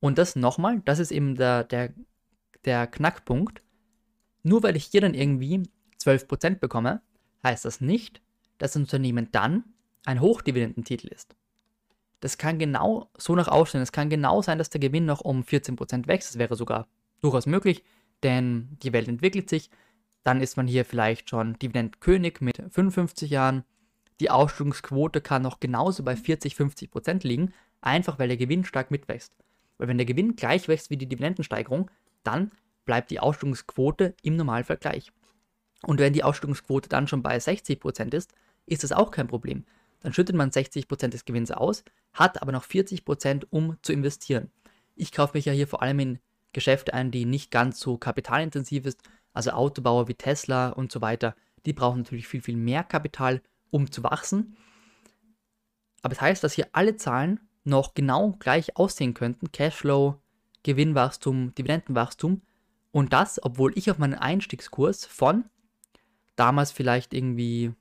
Und 0.00 0.18
das 0.18 0.36
nochmal, 0.36 0.80
das 0.84 0.98
ist 0.98 1.10
eben 1.10 1.34
der, 1.34 1.64
der, 1.64 1.92
der 2.64 2.86
Knackpunkt. 2.86 3.62
Nur 4.42 4.62
weil 4.62 4.76
ich 4.76 4.84
hier 4.84 5.00
dann 5.00 5.14
irgendwie 5.14 5.62
12% 6.00 6.56
bekomme, 6.56 7.02
heißt 7.42 7.64
das 7.64 7.80
nicht, 7.80 8.22
dass 8.58 8.72
das 8.72 8.80
Unternehmen 8.82 9.28
dann 9.32 9.64
ein 10.04 10.20
Hochdividendentitel 10.20 11.08
ist. 11.08 11.34
Das 12.20 12.38
kann 12.38 12.58
genau 12.58 13.10
so 13.16 13.34
nach 13.34 13.48
aussehen. 13.48 13.80
Es 13.80 13.92
kann 13.92 14.10
genau 14.10 14.42
sein, 14.42 14.58
dass 14.58 14.70
der 14.70 14.80
Gewinn 14.80 15.06
noch 15.06 15.20
um 15.20 15.42
14% 15.42 16.06
wächst. 16.06 16.30
Das 16.30 16.38
wäre 16.38 16.56
sogar 16.56 16.88
durchaus 17.20 17.46
möglich, 17.46 17.84
denn 18.22 18.76
die 18.82 18.92
Welt 18.92 19.08
entwickelt 19.08 19.48
sich. 19.48 19.70
Dann 20.24 20.40
ist 20.40 20.56
man 20.56 20.66
hier 20.66 20.84
vielleicht 20.84 21.30
schon 21.30 21.58
Dividendkönig 21.58 22.40
mit 22.40 22.56
55 22.56 23.30
Jahren. 23.30 23.64
Die 24.20 24.30
Ausschüttungsquote 24.30 25.20
kann 25.20 25.42
noch 25.42 25.60
genauso 25.60 26.02
bei 26.02 26.16
40, 26.16 26.54
50% 26.54 27.26
liegen, 27.26 27.52
einfach 27.80 28.18
weil 28.18 28.28
der 28.28 28.36
Gewinn 28.36 28.64
stark 28.64 28.90
mitwächst. 28.90 29.32
Weil 29.78 29.88
wenn 29.88 29.98
der 29.98 30.06
Gewinn 30.06 30.36
gleich 30.36 30.68
wächst 30.68 30.90
wie 30.90 30.96
die 30.96 31.08
Dividendensteigerung, 31.08 31.90
dann 32.24 32.50
bleibt 32.84 33.10
die 33.10 33.20
Ausschüttungsquote 33.20 34.14
im 34.22 34.36
Normalfall 34.36 34.76
gleich. 34.76 35.12
Und 35.82 36.00
wenn 36.00 36.12
die 36.12 36.24
Ausschüttungsquote 36.24 36.88
dann 36.88 37.06
schon 37.06 37.22
bei 37.22 37.36
60% 37.36 38.14
ist, 38.14 38.32
ist 38.66 38.82
das 38.82 38.92
auch 38.92 39.10
kein 39.10 39.28
Problem. 39.28 39.64
Dann 40.00 40.12
schüttet 40.12 40.36
man 40.36 40.50
60% 40.50 41.08
des 41.08 41.24
Gewinns 41.24 41.50
aus, 41.50 41.84
hat 42.12 42.42
aber 42.42 42.52
noch 42.52 42.64
40%, 42.64 43.46
um 43.50 43.76
zu 43.82 43.92
investieren. 43.92 44.50
Ich 44.94 45.12
kaufe 45.12 45.36
mich 45.36 45.44
ja 45.44 45.52
hier 45.52 45.68
vor 45.68 45.82
allem 45.82 45.98
in 46.00 46.18
Geschäfte 46.52 46.94
ein, 46.94 47.10
die 47.10 47.24
nicht 47.24 47.50
ganz 47.50 47.80
so 47.80 47.98
kapitalintensiv 47.98 48.86
ist, 48.86 49.00
also 49.32 49.50
Autobauer 49.50 50.08
wie 50.08 50.14
Tesla 50.14 50.70
und 50.70 50.90
so 50.90 51.00
weiter, 51.00 51.34
die 51.66 51.72
brauchen 51.72 51.98
natürlich 51.98 52.28
viel, 52.28 52.40
viel 52.40 52.56
mehr 52.56 52.84
Kapital, 52.84 53.42
um 53.70 53.90
zu 53.90 54.02
wachsen. 54.02 54.56
Aber 56.02 56.14
das 56.14 56.20
heißt, 56.20 56.44
dass 56.44 56.54
hier 56.54 56.68
alle 56.72 56.96
Zahlen 56.96 57.40
noch 57.64 57.94
genau 57.94 58.32
gleich 58.38 58.76
aussehen 58.76 59.14
könnten, 59.14 59.52
Cashflow, 59.52 60.20
Gewinnwachstum, 60.62 61.54
Dividendenwachstum, 61.54 62.42
und 62.90 63.12
das, 63.12 63.42
obwohl 63.42 63.76
ich 63.76 63.90
auf 63.90 63.98
meinen 63.98 64.14
Einstiegskurs 64.14 65.04
von 65.04 65.44
damals 66.36 66.72
vielleicht 66.72 67.12
irgendwie, 67.12 67.72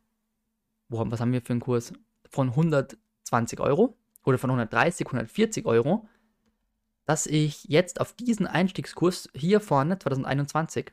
was 0.89 1.19
haben 1.19 1.31
wir 1.31 1.41
für 1.41 1.53
einen 1.53 1.61
Kurs? 1.61 1.93
Von 2.29 2.49
120 2.49 3.59
Euro 3.59 3.97
oder 4.25 4.37
von 4.37 4.49
130, 4.49 5.07
140 5.07 5.65
Euro, 5.65 6.07
dass 7.07 7.25
ich 7.25 7.63
jetzt 7.63 8.01
auf 8.01 8.11
diesen 8.13 8.45
Einstiegskurs 8.45 9.29
hier 9.33 9.61
vorne 9.61 9.97
2021, 9.97 10.91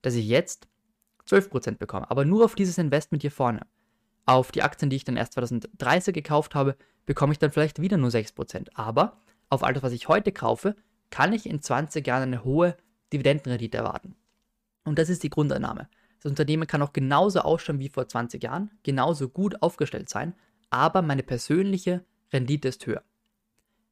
dass 0.00 0.14
ich 0.14 0.26
jetzt 0.26 0.66
12% 1.28 1.76
bekomme. 1.76 2.10
Aber 2.10 2.24
nur 2.24 2.46
auf 2.46 2.54
dieses 2.54 2.78
Investment 2.78 3.22
hier 3.22 3.30
vorne. 3.30 3.66
Auf 4.24 4.52
die 4.52 4.62
Aktien, 4.62 4.88
die 4.88 4.96
ich 4.96 5.04
dann 5.04 5.18
erst 5.18 5.34
2030 5.34 6.14
gekauft 6.14 6.54
habe, 6.54 6.76
bekomme 7.04 7.34
ich 7.34 7.38
dann 7.38 7.50
vielleicht 7.50 7.78
wieder 7.78 7.98
nur 7.98 8.08
6%. 8.08 8.68
Aber 8.72 9.18
auf 9.50 9.62
all 9.62 9.74
das, 9.74 9.82
was 9.82 9.92
ich 9.92 10.08
heute 10.08 10.32
kaufe, 10.32 10.76
kann 11.10 11.34
ich 11.34 11.44
in 11.44 11.60
20 11.60 12.06
Jahren 12.06 12.22
eine 12.22 12.42
hohe 12.42 12.74
Dividendenrendite 13.12 13.76
erwarten. 13.76 14.16
Und 14.84 14.98
das 14.98 15.10
ist 15.10 15.22
die 15.22 15.30
Grundannahme. 15.30 15.88
Das 16.22 16.30
Unternehmen 16.30 16.66
kann 16.66 16.80
auch 16.80 16.94
genauso 16.94 17.40
ausschauen 17.40 17.80
wie 17.80 17.90
vor 17.90 18.08
20 18.08 18.42
Jahren, 18.42 18.70
genauso 18.82 19.28
gut 19.28 19.60
aufgestellt 19.62 20.08
sein, 20.08 20.34
aber 20.70 21.02
meine 21.02 21.22
persönliche 21.22 22.02
Rendite 22.32 22.68
ist 22.68 22.86
höher. 22.86 23.02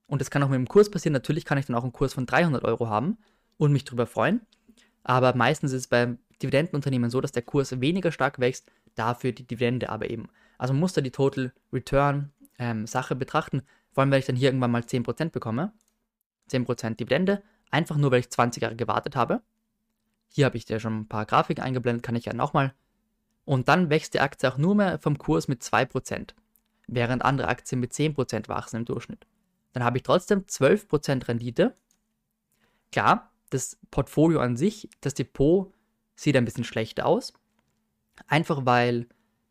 Und 0.08 0.20
das 0.20 0.30
kann 0.30 0.42
auch 0.42 0.48
mit 0.48 0.56
dem 0.56 0.66
Kurs 0.66 0.90
passieren. 0.90 1.12
Natürlich 1.12 1.44
kann 1.44 1.58
ich 1.58 1.66
dann 1.66 1.76
auch 1.76 1.84
einen 1.84 1.92
Kurs 1.92 2.14
von 2.14 2.26
300 2.26 2.64
Euro 2.64 2.88
haben 2.88 3.18
und 3.58 3.72
mich 3.72 3.84
darüber 3.84 4.06
freuen. 4.06 4.40
Aber 5.04 5.36
meistens 5.36 5.72
ist 5.72 5.82
es 5.82 5.86
beim 5.86 6.18
Dividendenunternehmen 6.42 7.10
so, 7.10 7.20
dass 7.20 7.32
der 7.32 7.42
Kurs 7.42 7.80
weniger 7.80 8.10
stark 8.10 8.38
wächst, 8.38 8.70
dafür 8.94 9.32
die 9.32 9.46
Dividende 9.46 9.90
aber 9.90 10.10
eben. 10.10 10.28
Also 10.56 10.72
man 10.72 10.80
muss 10.80 10.94
da 10.94 11.00
die 11.00 11.10
Total 11.10 11.52
Return 11.72 12.32
ähm, 12.58 12.86
Sache 12.86 13.14
betrachten. 13.14 13.62
Vor 13.92 14.02
allem, 14.02 14.10
weil 14.10 14.20
ich 14.20 14.26
dann 14.26 14.36
hier 14.36 14.48
irgendwann 14.48 14.70
mal 14.70 14.82
10% 14.82 15.30
bekomme. 15.30 15.72
10% 16.50 16.96
Dividende, 16.96 17.42
einfach 17.70 17.96
nur, 17.96 18.10
weil 18.10 18.20
ich 18.20 18.30
20 18.30 18.62
Jahre 18.62 18.76
gewartet 18.76 19.14
habe. 19.14 19.42
Hier 20.28 20.46
habe 20.46 20.56
ich 20.56 20.64
dir 20.64 20.80
schon 20.80 21.00
ein 21.00 21.08
paar 21.08 21.26
Grafiken 21.26 21.62
eingeblendet, 21.62 22.02
kann 22.02 22.16
ich 22.16 22.24
ja 22.24 22.32
nochmal. 22.32 22.74
Und 23.44 23.68
dann 23.68 23.90
wächst 23.90 24.14
die 24.14 24.20
Aktie 24.20 24.50
auch 24.50 24.58
nur 24.58 24.74
mehr 24.74 24.98
vom 24.98 25.18
Kurs 25.18 25.48
mit 25.48 25.62
2%, 25.62 26.34
während 26.86 27.24
andere 27.24 27.48
Aktien 27.48 27.80
mit 27.80 27.92
10% 27.92 28.48
wachsen 28.48 28.76
im 28.76 28.84
Durchschnitt. 28.84 29.26
Dann 29.78 29.84
habe 29.84 29.98
ich 29.98 30.02
trotzdem 30.02 30.40
12% 30.40 31.28
Rendite. 31.28 31.76
Klar, 32.90 33.30
das 33.50 33.78
Portfolio 33.92 34.40
an 34.40 34.56
sich, 34.56 34.90
das 35.02 35.14
Depot 35.14 35.72
sieht 36.16 36.36
ein 36.36 36.44
bisschen 36.44 36.64
schlechter 36.64 37.06
aus. 37.06 37.32
Einfach 38.26 38.66
weil 38.66 39.06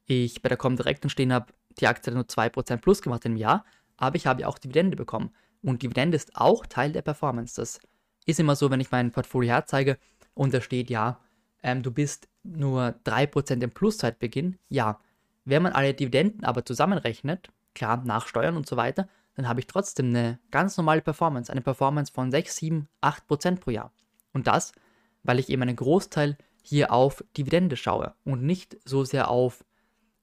ich 0.05 0.41
bei 0.41 0.49
der 0.49 0.57
Comdirect 0.57 1.09
stehen 1.09 1.31
habe, 1.31 1.53
die 1.79 1.87
Aktie 1.87 2.11
hat 2.11 2.15
nur 2.15 2.25
2% 2.25 2.75
plus 2.81 3.01
gemacht 3.01 3.23
im 3.23 3.37
Jahr, 3.37 3.63
aber 3.95 4.17
ich 4.17 4.27
habe 4.27 4.41
ja 4.41 4.47
auch 4.49 4.57
Dividende 4.57 4.97
bekommen. 4.97 5.33
Und 5.61 5.81
Dividende 5.81 6.17
ist 6.17 6.35
auch 6.35 6.65
Teil 6.65 6.91
der 6.91 7.03
Performance. 7.03 7.55
Das 7.55 7.79
ist 8.25 8.41
immer 8.41 8.57
so, 8.57 8.69
wenn 8.69 8.81
ich 8.81 8.91
mein 8.91 9.11
Portfolio 9.11 9.51
herzeige 9.51 9.97
und 10.33 10.53
da 10.53 10.59
steht, 10.59 10.89
ja, 10.89 11.21
ähm, 11.63 11.83
du 11.83 11.91
bist 11.91 12.27
nur 12.43 12.99
3% 13.05 13.63
im 13.63 13.71
Plus 13.71 13.99
seit 13.99 14.19
Beginn. 14.19 14.59
Ja, 14.67 14.99
wenn 15.45 15.63
man 15.63 15.71
alle 15.71 15.93
Dividenden 15.93 16.43
aber 16.43 16.65
zusammenrechnet, 16.65 17.47
klar, 17.73 18.03
nach 18.03 18.27
Steuern 18.27 18.57
und 18.57 18.67
so 18.67 18.75
weiter, 18.75 19.07
dann 19.37 19.47
habe 19.47 19.59
ich 19.59 19.67
trotzdem 19.67 20.07
eine 20.07 20.39
ganz 20.49 20.77
normale 20.77 21.01
Performance, 21.01 21.51
eine 21.51 21.61
Performance 21.61 22.11
von 22.11 22.31
6, 22.31 22.55
7, 22.55 22.89
8% 23.03 23.59
pro 23.59 23.69
Jahr. 23.69 23.93
Und 24.33 24.47
das, 24.47 24.71
weil 25.21 25.37
ich 25.37 25.49
eben 25.49 25.61
einen 25.61 25.75
Großteil 25.75 26.37
hier 26.63 26.91
auf 26.91 27.23
Dividende 27.37 27.77
schaue 27.77 28.15
und 28.25 28.43
nicht 28.43 28.77
so 28.83 29.03
sehr 29.03 29.29
auf 29.29 29.63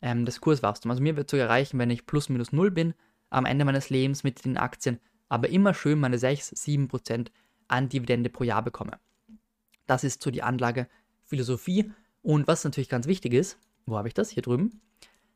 ähm, 0.03 0.24
das 0.24 0.40
Kurswachstum. 0.40 0.90
Also 0.90 1.00
mir 1.00 1.16
wird 1.16 1.31
sogar 1.31 1.48
reichen, 1.48 1.79
wenn 1.79 1.90
ich 1.90 2.07
plus 2.07 2.29
minus 2.29 2.53
null 2.53 2.72
bin 2.72 2.92
am 3.31 3.46
Ende 3.46 3.64
meines 3.64 3.88
Lebens 3.88 4.24
mit 4.24 4.44
den 4.44 4.57
Aktien, 4.57 4.98
aber 5.29 5.48
immer 5.48 5.74
schön 5.74 6.00
meine 6.00 6.18
6, 6.18 6.48
7 6.48 6.88
Prozent 6.88 7.31
an 7.68 7.88
Dividende 7.88 8.31
pro 8.31 8.42
Jahr 8.42 8.62
bekomme. 8.62 8.98
Das 9.87 10.03
ist 10.03 10.22
so 10.22 10.33
die 10.33 10.42
Anlagephilosophie. 10.42 11.92
Und 12.20 12.48
was 12.48 12.64
natürlich 12.64 12.88
ganz 12.88 13.07
wichtig 13.07 13.33
ist, 13.33 13.59
wo 13.87 13.96
habe 13.96 14.09
ich 14.09 14.14
das? 14.14 14.31
Hier 14.31 14.42
drüben. 14.42 14.81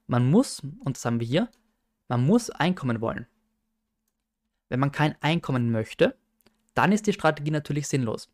Man 0.08 0.28
muss, 0.28 0.60
und 0.80 0.96
das 0.96 1.04
haben 1.04 1.20
wir 1.20 1.26
hier, 1.26 1.48
man 2.08 2.26
muss 2.26 2.50
Einkommen 2.50 3.00
wollen. 3.00 3.26
Wenn 4.68 4.80
man 4.80 4.92
kein 4.92 5.14
Einkommen 5.20 5.70
möchte, 5.70 6.16
dann 6.74 6.92
ist 6.92 7.06
die 7.06 7.12
Strategie 7.12 7.50
natürlich 7.50 7.88
sinnlos. 7.88 8.30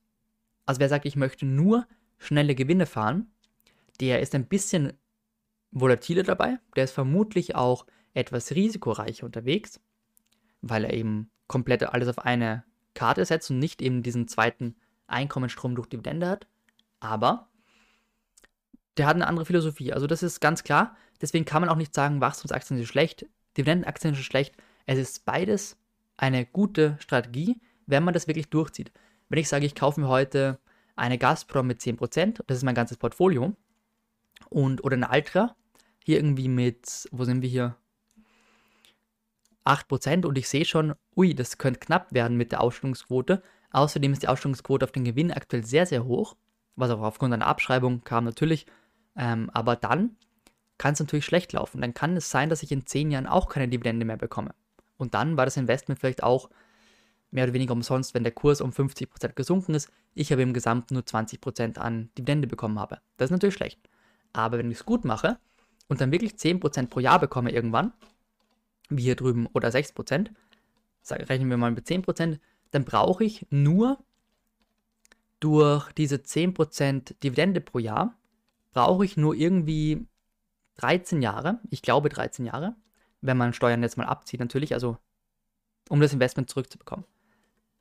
Also 0.66 0.80
wer 0.80 0.88
sagt, 0.88 1.06
ich 1.06 1.16
möchte 1.16 1.46
nur 1.46 1.86
schnelle 2.18 2.54
Gewinne 2.54 2.86
fahren, 2.86 3.30
der 4.00 4.20
ist 4.20 4.34
ein 4.34 4.46
bisschen 4.46 4.94
volatiler 5.70 6.22
dabei. 6.22 6.58
Der 6.76 6.84
ist 6.84 6.92
vermutlich 6.92 7.54
auch 7.54 7.86
etwas 8.12 8.52
risikoreicher 8.52 9.26
unterwegs, 9.26 9.80
weil 10.62 10.84
er 10.84 10.92
eben 10.92 11.30
komplett 11.46 11.82
alles 11.82 12.08
auf 12.08 12.18
eine 12.20 12.64
Karte 12.94 13.24
setzt 13.24 13.50
und 13.50 13.58
nicht 13.58 13.82
eben 13.82 14.02
diesen 14.02 14.28
zweiten 14.28 14.76
Einkommensstrom 15.06 15.74
durch 15.74 15.88
Dividende 15.88 16.28
hat. 16.28 16.46
Aber 17.00 17.48
der 18.96 19.06
hat 19.06 19.16
eine 19.16 19.26
andere 19.26 19.44
Philosophie. 19.44 19.92
Also 19.92 20.06
das 20.06 20.22
ist 20.22 20.40
ganz 20.40 20.62
klar. 20.62 20.96
Deswegen 21.20 21.44
kann 21.44 21.60
man 21.60 21.68
auch 21.68 21.76
nicht 21.76 21.94
sagen, 21.94 22.20
Wachstumsaktien 22.20 22.78
sind 22.78 22.86
schlecht, 22.86 23.26
Dividendenaktien 23.56 24.14
sind 24.14 24.24
schlecht. 24.24 24.54
Es 24.86 24.98
ist 24.98 25.24
beides 25.24 25.76
eine 26.16 26.46
gute 26.46 26.96
Strategie, 27.00 27.60
wenn 27.86 28.04
man 28.04 28.14
das 28.14 28.26
wirklich 28.26 28.48
durchzieht. 28.48 28.92
Wenn 29.28 29.38
ich 29.38 29.48
sage, 29.48 29.66
ich 29.66 29.74
kaufe 29.74 30.00
mir 30.00 30.08
heute 30.08 30.58
eine 30.96 31.18
Gazprom 31.18 31.66
mit 31.66 31.80
10%, 31.80 32.40
das 32.46 32.58
ist 32.58 32.62
mein 32.64 32.74
ganzes 32.74 32.96
Portfolio, 32.96 33.54
und, 34.50 34.84
oder 34.84 34.94
eine 34.94 35.10
Altra 35.10 35.56
hier 36.04 36.16
irgendwie 36.16 36.48
mit, 36.48 37.08
wo 37.12 37.24
sind 37.24 37.42
wir 37.42 37.48
hier? 37.48 37.76
8% 39.64 40.26
und 40.26 40.36
ich 40.36 40.48
sehe 40.48 40.66
schon, 40.66 40.94
ui, 41.16 41.34
das 41.34 41.56
könnte 41.56 41.80
knapp 41.80 42.12
werden 42.12 42.36
mit 42.36 42.52
der 42.52 42.60
Ausstellungsquote. 42.60 43.42
Außerdem 43.70 44.12
ist 44.12 44.22
die 44.22 44.28
Ausstellungsquote 44.28 44.84
auf 44.84 44.92
den 44.92 45.04
Gewinn 45.04 45.32
aktuell 45.32 45.64
sehr, 45.64 45.86
sehr 45.86 46.04
hoch, 46.04 46.36
was 46.76 46.90
auch 46.90 47.00
aufgrund 47.00 47.32
einer 47.32 47.46
Abschreibung 47.46 48.04
kam 48.04 48.24
natürlich. 48.24 48.66
Ähm, 49.16 49.48
aber 49.54 49.76
dann 49.76 50.16
kann 50.76 50.92
es 50.92 51.00
natürlich 51.00 51.24
schlecht 51.24 51.54
laufen. 51.54 51.80
Dann 51.80 51.94
kann 51.94 52.16
es 52.16 52.30
sein, 52.30 52.50
dass 52.50 52.62
ich 52.62 52.72
in 52.72 52.86
10 52.86 53.10
Jahren 53.10 53.26
auch 53.26 53.48
keine 53.48 53.68
Dividende 53.68 54.04
mehr 54.04 54.18
bekomme. 54.18 54.54
Und 54.96 55.14
dann 55.14 55.36
war 55.36 55.44
das 55.44 55.56
Investment 55.56 55.98
vielleicht 56.00 56.22
auch 56.22 56.50
mehr 57.30 57.44
oder 57.44 57.52
weniger 57.52 57.72
umsonst, 57.72 58.14
wenn 58.14 58.22
der 58.22 58.32
Kurs 58.32 58.60
um 58.60 58.70
50% 58.70 59.32
gesunken 59.34 59.74
ist, 59.74 59.90
ich 60.14 60.32
aber 60.32 60.42
im 60.42 60.54
Gesamten 60.54 60.94
nur 60.94 61.02
20% 61.02 61.78
an 61.78 62.10
Dividende 62.16 62.46
bekommen 62.46 62.78
habe. 62.78 63.00
Das 63.16 63.26
ist 63.26 63.32
natürlich 63.32 63.56
schlecht. 63.56 63.80
Aber 64.32 64.58
wenn 64.58 64.70
ich 64.70 64.78
es 64.78 64.86
gut 64.86 65.04
mache, 65.04 65.38
und 65.88 66.00
dann 66.00 66.12
wirklich 66.12 66.32
10% 66.32 66.88
pro 66.88 67.00
Jahr 67.00 67.18
bekomme 67.18 67.52
irgendwann, 67.52 67.92
wie 68.88 69.02
hier 69.02 69.16
drüben, 69.16 69.46
oder 69.52 69.68
6%, 69.68 70.30
rechnen 71.10 71.50
wir 71.50 71.56
mal 71.56 71.70
mit 71.70 71.86
10%, 71.86 72.38
dann 72.70 72.84
brauche 72.84 73.24
ich 73.24 73.46
nur 73.50 73.98
durch 75.40 75.92
diese 75.92 76.16
10% 76.16 77.20
Dividende 77.22 77.60
pro 77.60 77.78
Jahr 77.78 78.16
brauche 78.72 79.04
ich 79.04 79.16
nur 79.16 79.34
irgendwie 79.34 80.06
13 80.76 81.22
Jahre, 81.22 81.60
ich 81.70 81.82
glaube 81.82 82.08
13 82.08 82.46
Jahre, 82.46 82.74
wenn 83.24 83.36
man 83.36 83.52
Steuern 83.52 83.82
jetzt 83.82 83.96
mal 83.96 84.06
abzieht 84.06 84.40
natürlich, 84.40 84.74
also 84.74 84.98
um 85.88 86.00
das 86.00 86.12
Investment 86.12 86.50
zurückzubekommen. 86.50 87.04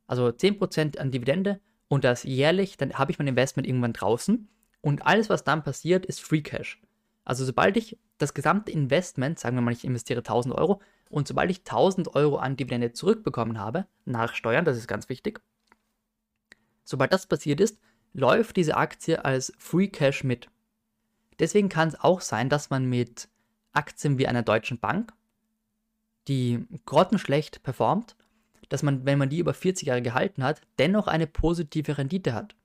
Also 0.08 0.28
10% 0.28 0.98
an 0.98 1.12
Dividende 1.12 1.60
und 1.88 2.04
das 2.04 2.24
jährlich, 2.24 2.78
dann 2.78 2.94
habe 2.94 3.12
ich 3.12 3.20
mein 3.20 3.28
Investment 3.28 3.68
irgendwann 3.68 3.94
draußen 3.94 4.48
und 4.82 5.06
alles, 5.06 5.30
was 5.30 5.44
dann 5.44 5.64
passiert, 5.64 6.06
ist 6.06 6.22
Free 6.22 6.42
Cash. 6.42 6.82
Also 7.26 7.46
sobald 7.46 7.78
ich 7.78 7.98
das 8.18 8.34
gesamte 8.34 8.72
Investment, 8.72 9.40
sagen 9.40 9.56
wir 9.56 9.62
mal, 9.62 9.74
ich 9.74 9.86
investiere 9.86 10.20
1000 10.20 10.56
Euro 10.56 10.82
und 11.10 11.28
sobald 11.28 11.52
ich 11.52 11.60
1000 11.60 12.16
Euro 12.16 12.38
an 12.38 12.58
Dividende 12.58 12.94
zurückbekommen 12.94 13.60
habe, 13.60 13.86
nach 14.06 14.36
Steuern, 14.36 14.66
das 14.66 14.78
ist 14.78 14.88
ganz 14.88 15.10
wichtig, 15.10 15.42
sobald 16.84 17.14
das 17.14 17.28
passiert 17.28 17.62
ist, 17.62 17.80
läuft 18.14 18.58
diese 18.58 18.78
Aktie 18.78 19.24
als 19.24 19.54
Free 19.58 19.88
Cash 19.88 20.24
mit. 20.24 20.50
Deswegen 21.40 21.70
kann 21.70 21.88
es 21.90 22.00
auch 22.00 22.22
sein, 22.22 22.50
dass 22.50 22.70
man 22.70 22.86
mit 22.86 23.28
Aktien 23.72 24.18
wie 24.18 24.28
einer 24.28 24.44
deutschen 24.44 24.80
Bank, 24.80 25.14
die 26.28 26.66
grottenschlecht 26.86 27.64
performt, 27.64 28.16
dass 28.70 28.84
man, 28.84 29.06
wenn 29.06 29.20
man 29.20 29.30
die 29.30 29.40
über 29.40 29.54
40 29.54 29.88
Jahre 29.88 30.02
gehalten 30.02 30.44
hat, 30.44 30.62
dennoch 30.80 31.08
eine 31.08 31.28
positive 31.28 31.98
Rendite 31.98 32.34
hat. 32.34 32.56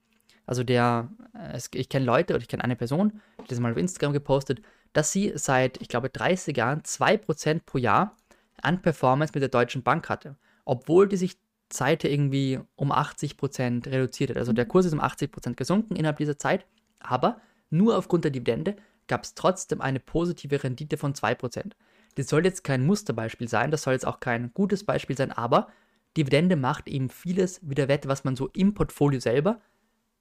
Also 0.45 0.63
der, 0.63 1.09
äh, 1.37 1.59
ich 1.73 1.89
kenne 1.89 2.05
Leute 2.05 2.33
oder 2.33 2.41
ich 2.41 2.47
kenne 2.47 2.63
eine 2.63 2.75
Person, 2.75 3.21
die 3.41 3.49
das 3.49 3.59
mal 3.59 3.71
auf 3.71 3.77
Instagram 3.77 4.13
gepostet, 4.13 4.61
dass 4.93 5.11
sie 5.11 5.33
seit, 5.35 5.81
ich 5.81 5.87
glaube, 5.87 6.09
30 6.09 6.57
Jahren 6.57 6.81
2% 6.81 7.61
pro 7.65 7.77
Jahr 7.77 8.15
an 8.61 8.81
Performance 8.81 9.31
mit 9.33 9.41
der 9.41 9.49
Deutschen 9.49 9.83
Bank 9.83 10.09
hatte. 10.09 10.35
Obwohl 10.65 11.07
die 11.07 11.17
sich 11.17 11.37
Seite 11.71 12.07
irgendwie 12.07 12.59
um 12.75 12.91
80% 12.91 13.85
reduziert 13.85 14.31
hat. 14.31 14.37
Also 14.37 14.53
der 14.53 14.65
Kurs 14.65 14.85
ist 14.85 14.93
um 14.93 15.01
80% 15.01 15.55
gesunken 15.55 15.95
innerhalb 15.95 16.17
dieser 16.17 16.37
Zeit, 16.37 16.65
aber 16.99 17.39
nur 17.69 17.97
aufgrund 17.97 18.23
der 18.23 18.31
Dividende 18.31 18.75
gab 19.07 19.23
es 19.23 19.35
trotzdem 19.35 19.81
eine 19.81 19.99
positive 19.99 20.63
Rendite 20.63 20.97
von 20.97 21.13
2%. 21.13 21.73
Das 22.19 22.27
soll 22.27 22.43
jetzt 22.43 22.65
kein 22.65 22.85
Musterbeispiel 22.85 23.47
sein, 23.47 23.71
das 23.71 23.83
soll 23.83 23.93
jetzt 23.93 24.05
auch 24.05 24.19
kein 24.19 24.53
gutes 24.53 24.83
Beispiel 24.83 25.15
sein, 25.15 25.31
aber 25.31 25.69
Dividende 26.17 26.57
macht 26.57 26.89
eben 26.89 27.09
vieles 27.09 27.61
wieder 27.63 27.87
wett, 27.87 28.09
was 28.09 28.25
man 28.25 28.35
so 28.35 28.49
im 28.49 28.73
Portfolio 28.73 29.21
selber 29.21 29.61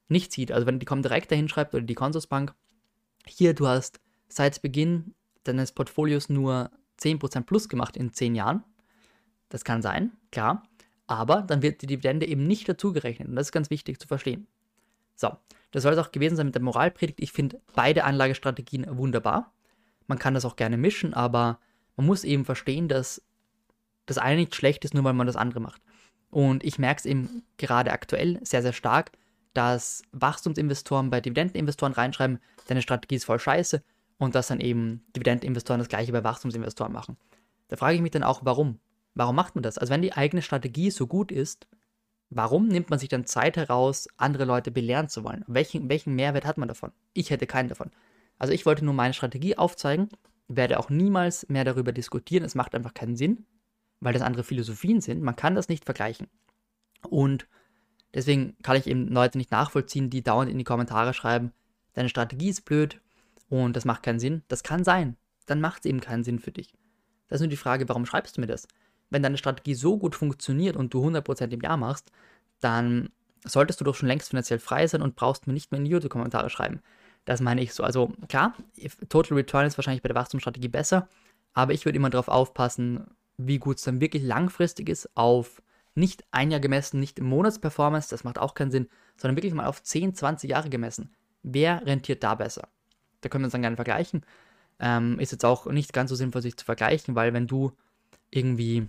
nicht 0.07 0.31
sieht. 0.31 0.53
Also 0.53 0.65
wenn 0.65 0.79
die 0.79 0.87
Comdirect 0.87 1.33
dahin 1.33 1.49
schreibt 1.49 1.75
oder 1.75 1.83
die 1.83 1.97
Consorsbank, 1.97 2.55
hier 3.27 3.53
du 3.53 3.67
hast 3.67 3.99
seit 4.29 4.63
Beginn 4.63 5.17
deines 5.43 5.73
Portfolios 5.73 6.29
nur 6.29 6.71
10% 7.01 7.41
plus 7.43 7.69
gemacht 7.69 7.97
in 7.97 8.13
10 8.13 8.37
Jahren. 8.37 8.63
Das 9.49 9.65
kann 9.65 9.83
sein, 9.83 10.13
klar. 10.31 10.63
Aber 11.09 11.43
dann 11.43 11.63
wird 11.63 11.83
die 11.83 11.89
Dividende 11.89 12.27
eben 12.27 12.47
nicht 12.47 12.69
dazugerechnet. 12.69 13.27
Und 13.27 13.35
das 13.35 13.49
ist 13.49 13.53
ganz 13.53 13.71
wichtig 13.71 13.99
zu 13.99 14.07
verstehen. 14.07 14.47
So, 15.17 15.33
das 15.73 15.83
soll 15.83 15.95
es 15.95 15.99
auch 15.99 16.13
gewesen 16.13 16.37
sein 16.37 16.47
mit 16.47 16.55
der 16.55 16.63
Moralpredigt. 16.63 17.19
Ich 17.19 17.33
finde 17.33 17.61
beide 17.75 18.05
Anlagestrategien 18.05 18.87
wunderbar. 18.97 19.53
Man 20.07 20.21
kann 20.21 20.35
das 20.35 20.45
auch 20.45 20.55
gerne 20.55 20.77
mischen, 20.77 21.13
aber 21.13 21.59
man 21.99 22.07
muss 22.07 22.25
eben 22.25 22.45
verstehen, 22.45 22.89
dass 22.89 23.21
das 24.07 24.19
eine 24.19 24.41
nicht 24.41 24.55
schlecht 24.55 24.85
ist, 24.85 24.95
nur 24.95 25.05
weil 25.05 25.13
man 25.13 25.27
das 25.27 25.37
andere 25.37 25.61
macht. 25.61 25.83
Und 26.31 26.63
ich 26.63 26.79
merke 26.79 27.01
es 27.01 27.07
eben 27.07 27.43
gerade 27.57 27.91
aktuell 27.91 28.39
sehr, 28.43 28.63
sehr 28.63 28.73
stark, 28.73 29.11
dass 29.53 30.03
Wachstumsinvestoren 30.13 31.11
bei 31.11 31.21
Dividendeninvestoren 31.21 31.93
reinschreiben, 31.93 32.39
deine 32.69 32.83
Strategie 32.83 33.17
ist 33.17 33.25
voll 33.25 33.41
scheiße 33.41 33.83
und 34.19 34.37
dass 34.37 34.47
dann 34.47 34.61
eben 34.61 35.05
Dividendeninvestoren 35.17 35.81
das 35.81 35.89
gleiche 35.89 36.13
bei 36.13 36.23
Wachstumsinvestoren 36.23 36.93
machen. 36.93 37.17
Da 37.67 37.77
frage 37.77 37.97
ich 37.97 38.01
mich 38.01 38.13
dann 38.13 38.23
auch, 38.23 38.43
warum? 38.45 38.79
Warum 39.15 39.35
macht 39.35 39.57
man 39.57 39.65
das? 39.65 39.77
Also 39.77 39.93
wenn 39.93 40.03
die 40.03 40.13
eigene 40.13 40.43
Strategie 40.43 40.93
so 40.93 41.09
gut 41.09 41.33
ist, 41.33 41.67
warum 42.31 42.69
nimmt 42.69 42.91
man 42.91 43.01
sich 43.01 43.09
dann 43.09 43.27
Zeit 43.27 43.57
heraus, 43.57 44.07
andere 44.17 44.45
Leute 44.45 44.71
belehren 44.71 45.09
zu 45.09 45.25
wollen? 45.25 45.45
Welchen, 45.49 45.89
welchen 45.89 46.15
Mehrwert 46.15 46.45
hat 46.45 46.59
man 46.59 46.69
davon? 46.69 46.93
Ich 47.13 47.31
hätte 47.31 47.49
keinen 47.49 47.69
davon. 47.69 47.91
Also 48.39 48.53
ich 48.53 48.67
wollte 48.67 48.85
nur 48.85 48.95
meine 48.95 49.15
Strategie 49.15 49.59
aufzeigen, 49.59 50.09
werde 50.49 50.79
auch 50.79 50.91
niemals 50.91 51.49
mehr 51.49 51.65
darüber 51.65 51.93
diskutieren. 51.93 52.45
Es 52.45 52.55
macht 52.55 52.75
einfach 52.75 52.95
keinen 52.95 53.17
Sinn, 53.17 53.47
weil 54.01 54.13
das 54.13 54.23
andere 54.23 54.45
Philosophien 54.45 55.01
sind. 55.01 55.23
Man 55.23 55.37
kann 55.37 55.55
das 55.55 55.69
nicht 55.69 55.85
vergleichen. 55.85 56.29
Und 57.09 57.47
deswegen 58.15 58.57
kann 58.63 58.77
ich 58.77 58.87
eben 58.87 59.09
Leute 59.09 59.39
nicht 59.39 59.51
nachvollziehen, 59.51 60.11
die 60.11 60.23
dauernd 60.23 60.51
in 60.51 60.59
die 60.59 60.65
Kommentare 60.65 61.15
schreiben, 61.15 61.53
deine 61.93 62.09
Strategie 62.09 62.49
ist 62.49 62.65
blöd 62.65 63.01
und 63.49 63.77
das 63.77 63.85
macht 63.85 64.03
keinen 64.03 64.21
Sinn. 64.21 64.43
Das 64.49 64.63
kann 64.63 64.85
sein. 64.85 65.17
Dann 65.47 65.61
macht 65.61 65.85
es 65.85 65.91
eben 65.91 66.01
keinen 66.01 66.25
Sinn 66.25 66.39
für 66.39 66.53
dich. 66.53 66.75
Das 67.29 67.37
ist 67.37 67.43
nur 67.43 67.51
die 67.51 67.57
Frage, 67.57 67.89
warum 67.89 68.07
schreibst 68.07 68.37
du 68.37 68.41
mir 68.41 68.47
das? 68.47 68.67
Wenn 69.11 69.23
deine 69.23 69.39
Strategie 69.39 69.75
so 69.75 69.99
gut 69.99 70.15
funktioniert 70.15 70.77
und 70.77 70.93
du 70.93 71.07
100% 71.07 71.51
im 71.51 71.61
Jahr 71.61 71.77
machst, 71.77 72.11
dann 72.61 73.11
solltest 73.45 73.81
du 73.81 73.85
doch 73.85 73.95
schon 73.95 74.09
längst 74.09 74.31
finanziell 74.31 74.59
frei 74.59 74.87
sein 74.87 75.03
und 75.03 75.17
brauchst 75.17 75.47
mir 75.47 75.53
nicht 75.53 75.71
mehr 75.71 75.79
in 75.79 75.85
die 75.85 75.91
YouTube-Kommentare 75.91 76.51
schreiben. 76.51 76.81
Das 77.29 77.43
meine 77.43 77.61
ich 77.61 77.75
so. 77.75 77.85
Also 77.85 78.11
klar, 78.29 78.55
Total 79.11 79.37
Return 79.37 79.67
ist 79.67 79.77
wahrscheinlich 79.77 80.01
bei 80.01 80.09
der 80.09 80.17
Wachstumsstrategie 80.17 80.69
besser, 80.69 81.11
aber 81.53 81.75
ich 81.75 81.85
würde 81.85 81.97
immer 81.97 82.09
darauf 82.09 82.29
aufpassen, 82.29 83.07
wie 83.37 83.59
gut 83.59 83.77
es 83.77 83.83
dann 83.83 84.01
wirklich 84.01 84.23
langfristig 84.23 84.89
ist, 84.89 85.15
auf 85.15 85.61
nicht 85.95 86.25
ein 86.31 86.51
Jahr 86.51 86.61
gemessen, 86.61 87.01
nicht 87.01 87.19
im 87.19 87.27
Monatsperformance, 87.27 88.09
das 88.09 88.25
macht 88.25 88.39
auch 88.39 88.55
keinen 88.55 88.71
Sinn, 88.71 88.89
sondern 89.19 89.37
wirklich 89.37 89.53
mal 89.53 89.67
auf 89.67 89.83
10, 89.83 90.15
20 90.15 90.49
Jahre 90.49 90.71
gemessen. 90.71 91.15
Wer 91.43 91.85
rentiert 91.85 92.23
da 92.23 92.35
besser? 92.35 92.67
Da 93.21 93.29
können 93.29 93.43
wir 93.43 93.49
uns 93.49 93.53
dann 93.53 93.61
gerne 93.61 93.77
vergleichen. 93.77 94.25
Ähm, 94.79 95.21
ist 95.21 95.33
jetzt 95.33 95.45
auch 95.45 95.67
nicht 95.67 95.93
ganz 95.93 96.09
so 96.09 96.17
sinnvoll, 96.17 96.41
sich 96.41 96.57
zu 96.57 96.65
vergleichen, 96.65 97.15
weil 97.15 97.35
wenn 97.35 97.47
du 97.47 97.73
irgendwie 98.31 98.89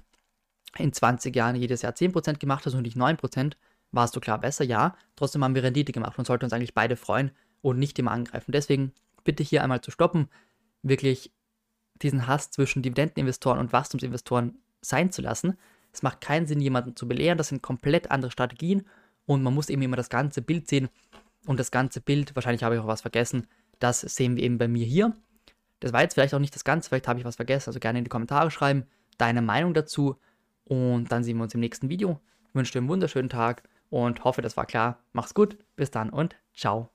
in 0.78 0.93
20 0.93 1.36
Jahren 1.36 1.58
jedes 1.58 1.82
Jahr 1.82 1.91
10% 1.91 2.39
gemacht 2.39 2.65
hast 2.65 2.73
und 2.73 2.84
nicht 2.84 2.95
9%, 2.95 3.58
warst 3.91 4.15
du 4.15 4.21
klar 4.21 4.39
besser, 4.39 4.63
ja. 4.63 4.95
Trotzdem 5.17 5.43
haben 5.43 5.56
wir 5.56 5.63
Rendite 5.63 5.91
gemacht 5.91 6.17
und 6.17 6.25
sollten 6.25 6.45
uns 6.45 6.54
eigentlich 6.54 6.73
beide 6.73 6.95
freuen 6.95 7.32
und 7.62 7.80
nicht 7.80 7.98
immer 8.00 8.12
angreifen. 8.12 8.52
Deswegen 8.52 8.93
bitte 9.24 9.43
hier 9.43 9.63
einmal 9.63 9.82
zu 9.82 9.91
stoppen, 9.91 10.30
wirklich 10.82 11.32
diesen 12.02 12.28
Hass 12.28 12.52
zwischen 12.52 12.82
Dividendeninvestoren 12.82 13.60
und 13.60 13.74
Wachstumsinvestoren 13.74 14.58
sein 14.82 15.12
zu 15.12 15.22
lassen. 15.22 15.58
Es 15.91 16.02
macht 16.02 16.22
keinen 16.22 16.48
Sinn, 16.48 16.62
jemanden 16.62 16.95
zu 16.95 17.08
belehren. 17.08 17.38
Das 17.38 17.50
sind 17.50 17.62
komplett 17.62 18.12
andere 18.12 18.32
Strategien 18.32 18.86
und 19.26 19.43
man 19.43 19.54
muss 19.54 19.69
eben 19.69 19.82
immer 19.82 19.98
das 19.98 20.10
ganze 20.10 20.41
Bild 20.41 20.67
sehen. 20.67 20.89
Und 21.45 21.60
das 21.60 21.72
ganze 21.72 22.02
Bild, 22.02 22.36
wahrscheinlich 22.36 22.63
habe 22.63 22.76
ich 22.76 22.82
auch 22.82 22.88
was 22.88 23.02
vergessen, 23.02 23.48
das 23.80 24.02
sehen 24.02 24.36
wir 24.36 24.43
eben 24.43 24.58
bei 24.58 24.67
mir 24.67 24.86
hier. 24.86 25.13
Das 25.80 25.93
war 25.93 26.02
jetzt 26.02 26.13
vielleicht 26.13 26.34
auch 26.34 26.39
nicht 26.39 26.54
das 26.54 26.65
Ganze, 26.65 26.89
vielleicht 26.89 27.08
habe 27.08 27.19
ich 27.19 27.26
was 27.26 27.38
vergessen. 27.38 27.69
Also 27.69 27.80
gerne 27.80 28.00
in 28.00 28.06
die 28.06 28.10
Kommentare 28.10 28.52
schreiben, 28.52 28.86
deine 29.17 29.41
Meinung 29.41 29.74
dazu. 29.74 30.17
Und 30.65 31.12
dann 31.12 31.24
sehen 31.24 31.38
wir 31.38 31.43
uns 31.43 31.54
im 31.54 31.62
nächsten 31.62 31.89
Video. 31.89 32.19
Ich 32.50 32.56
wünsche 32.56 32.74
dir 32.74 32.80
einen 32.80 32.89
wunderschönen 32.89 33.30
Tag 33.30 33.63
und 33.89 34.24
hoffe, 34.24 34.41
das 34.41 34.58
war 34.58 34.65
klar. 34.65 35.00
Mach's 35.13 35.34
gut, 35.34 35.58
bis 35.76 35.91
dann 35.91 36.10
und 36.10 36.36
ciao. 36.54 36.89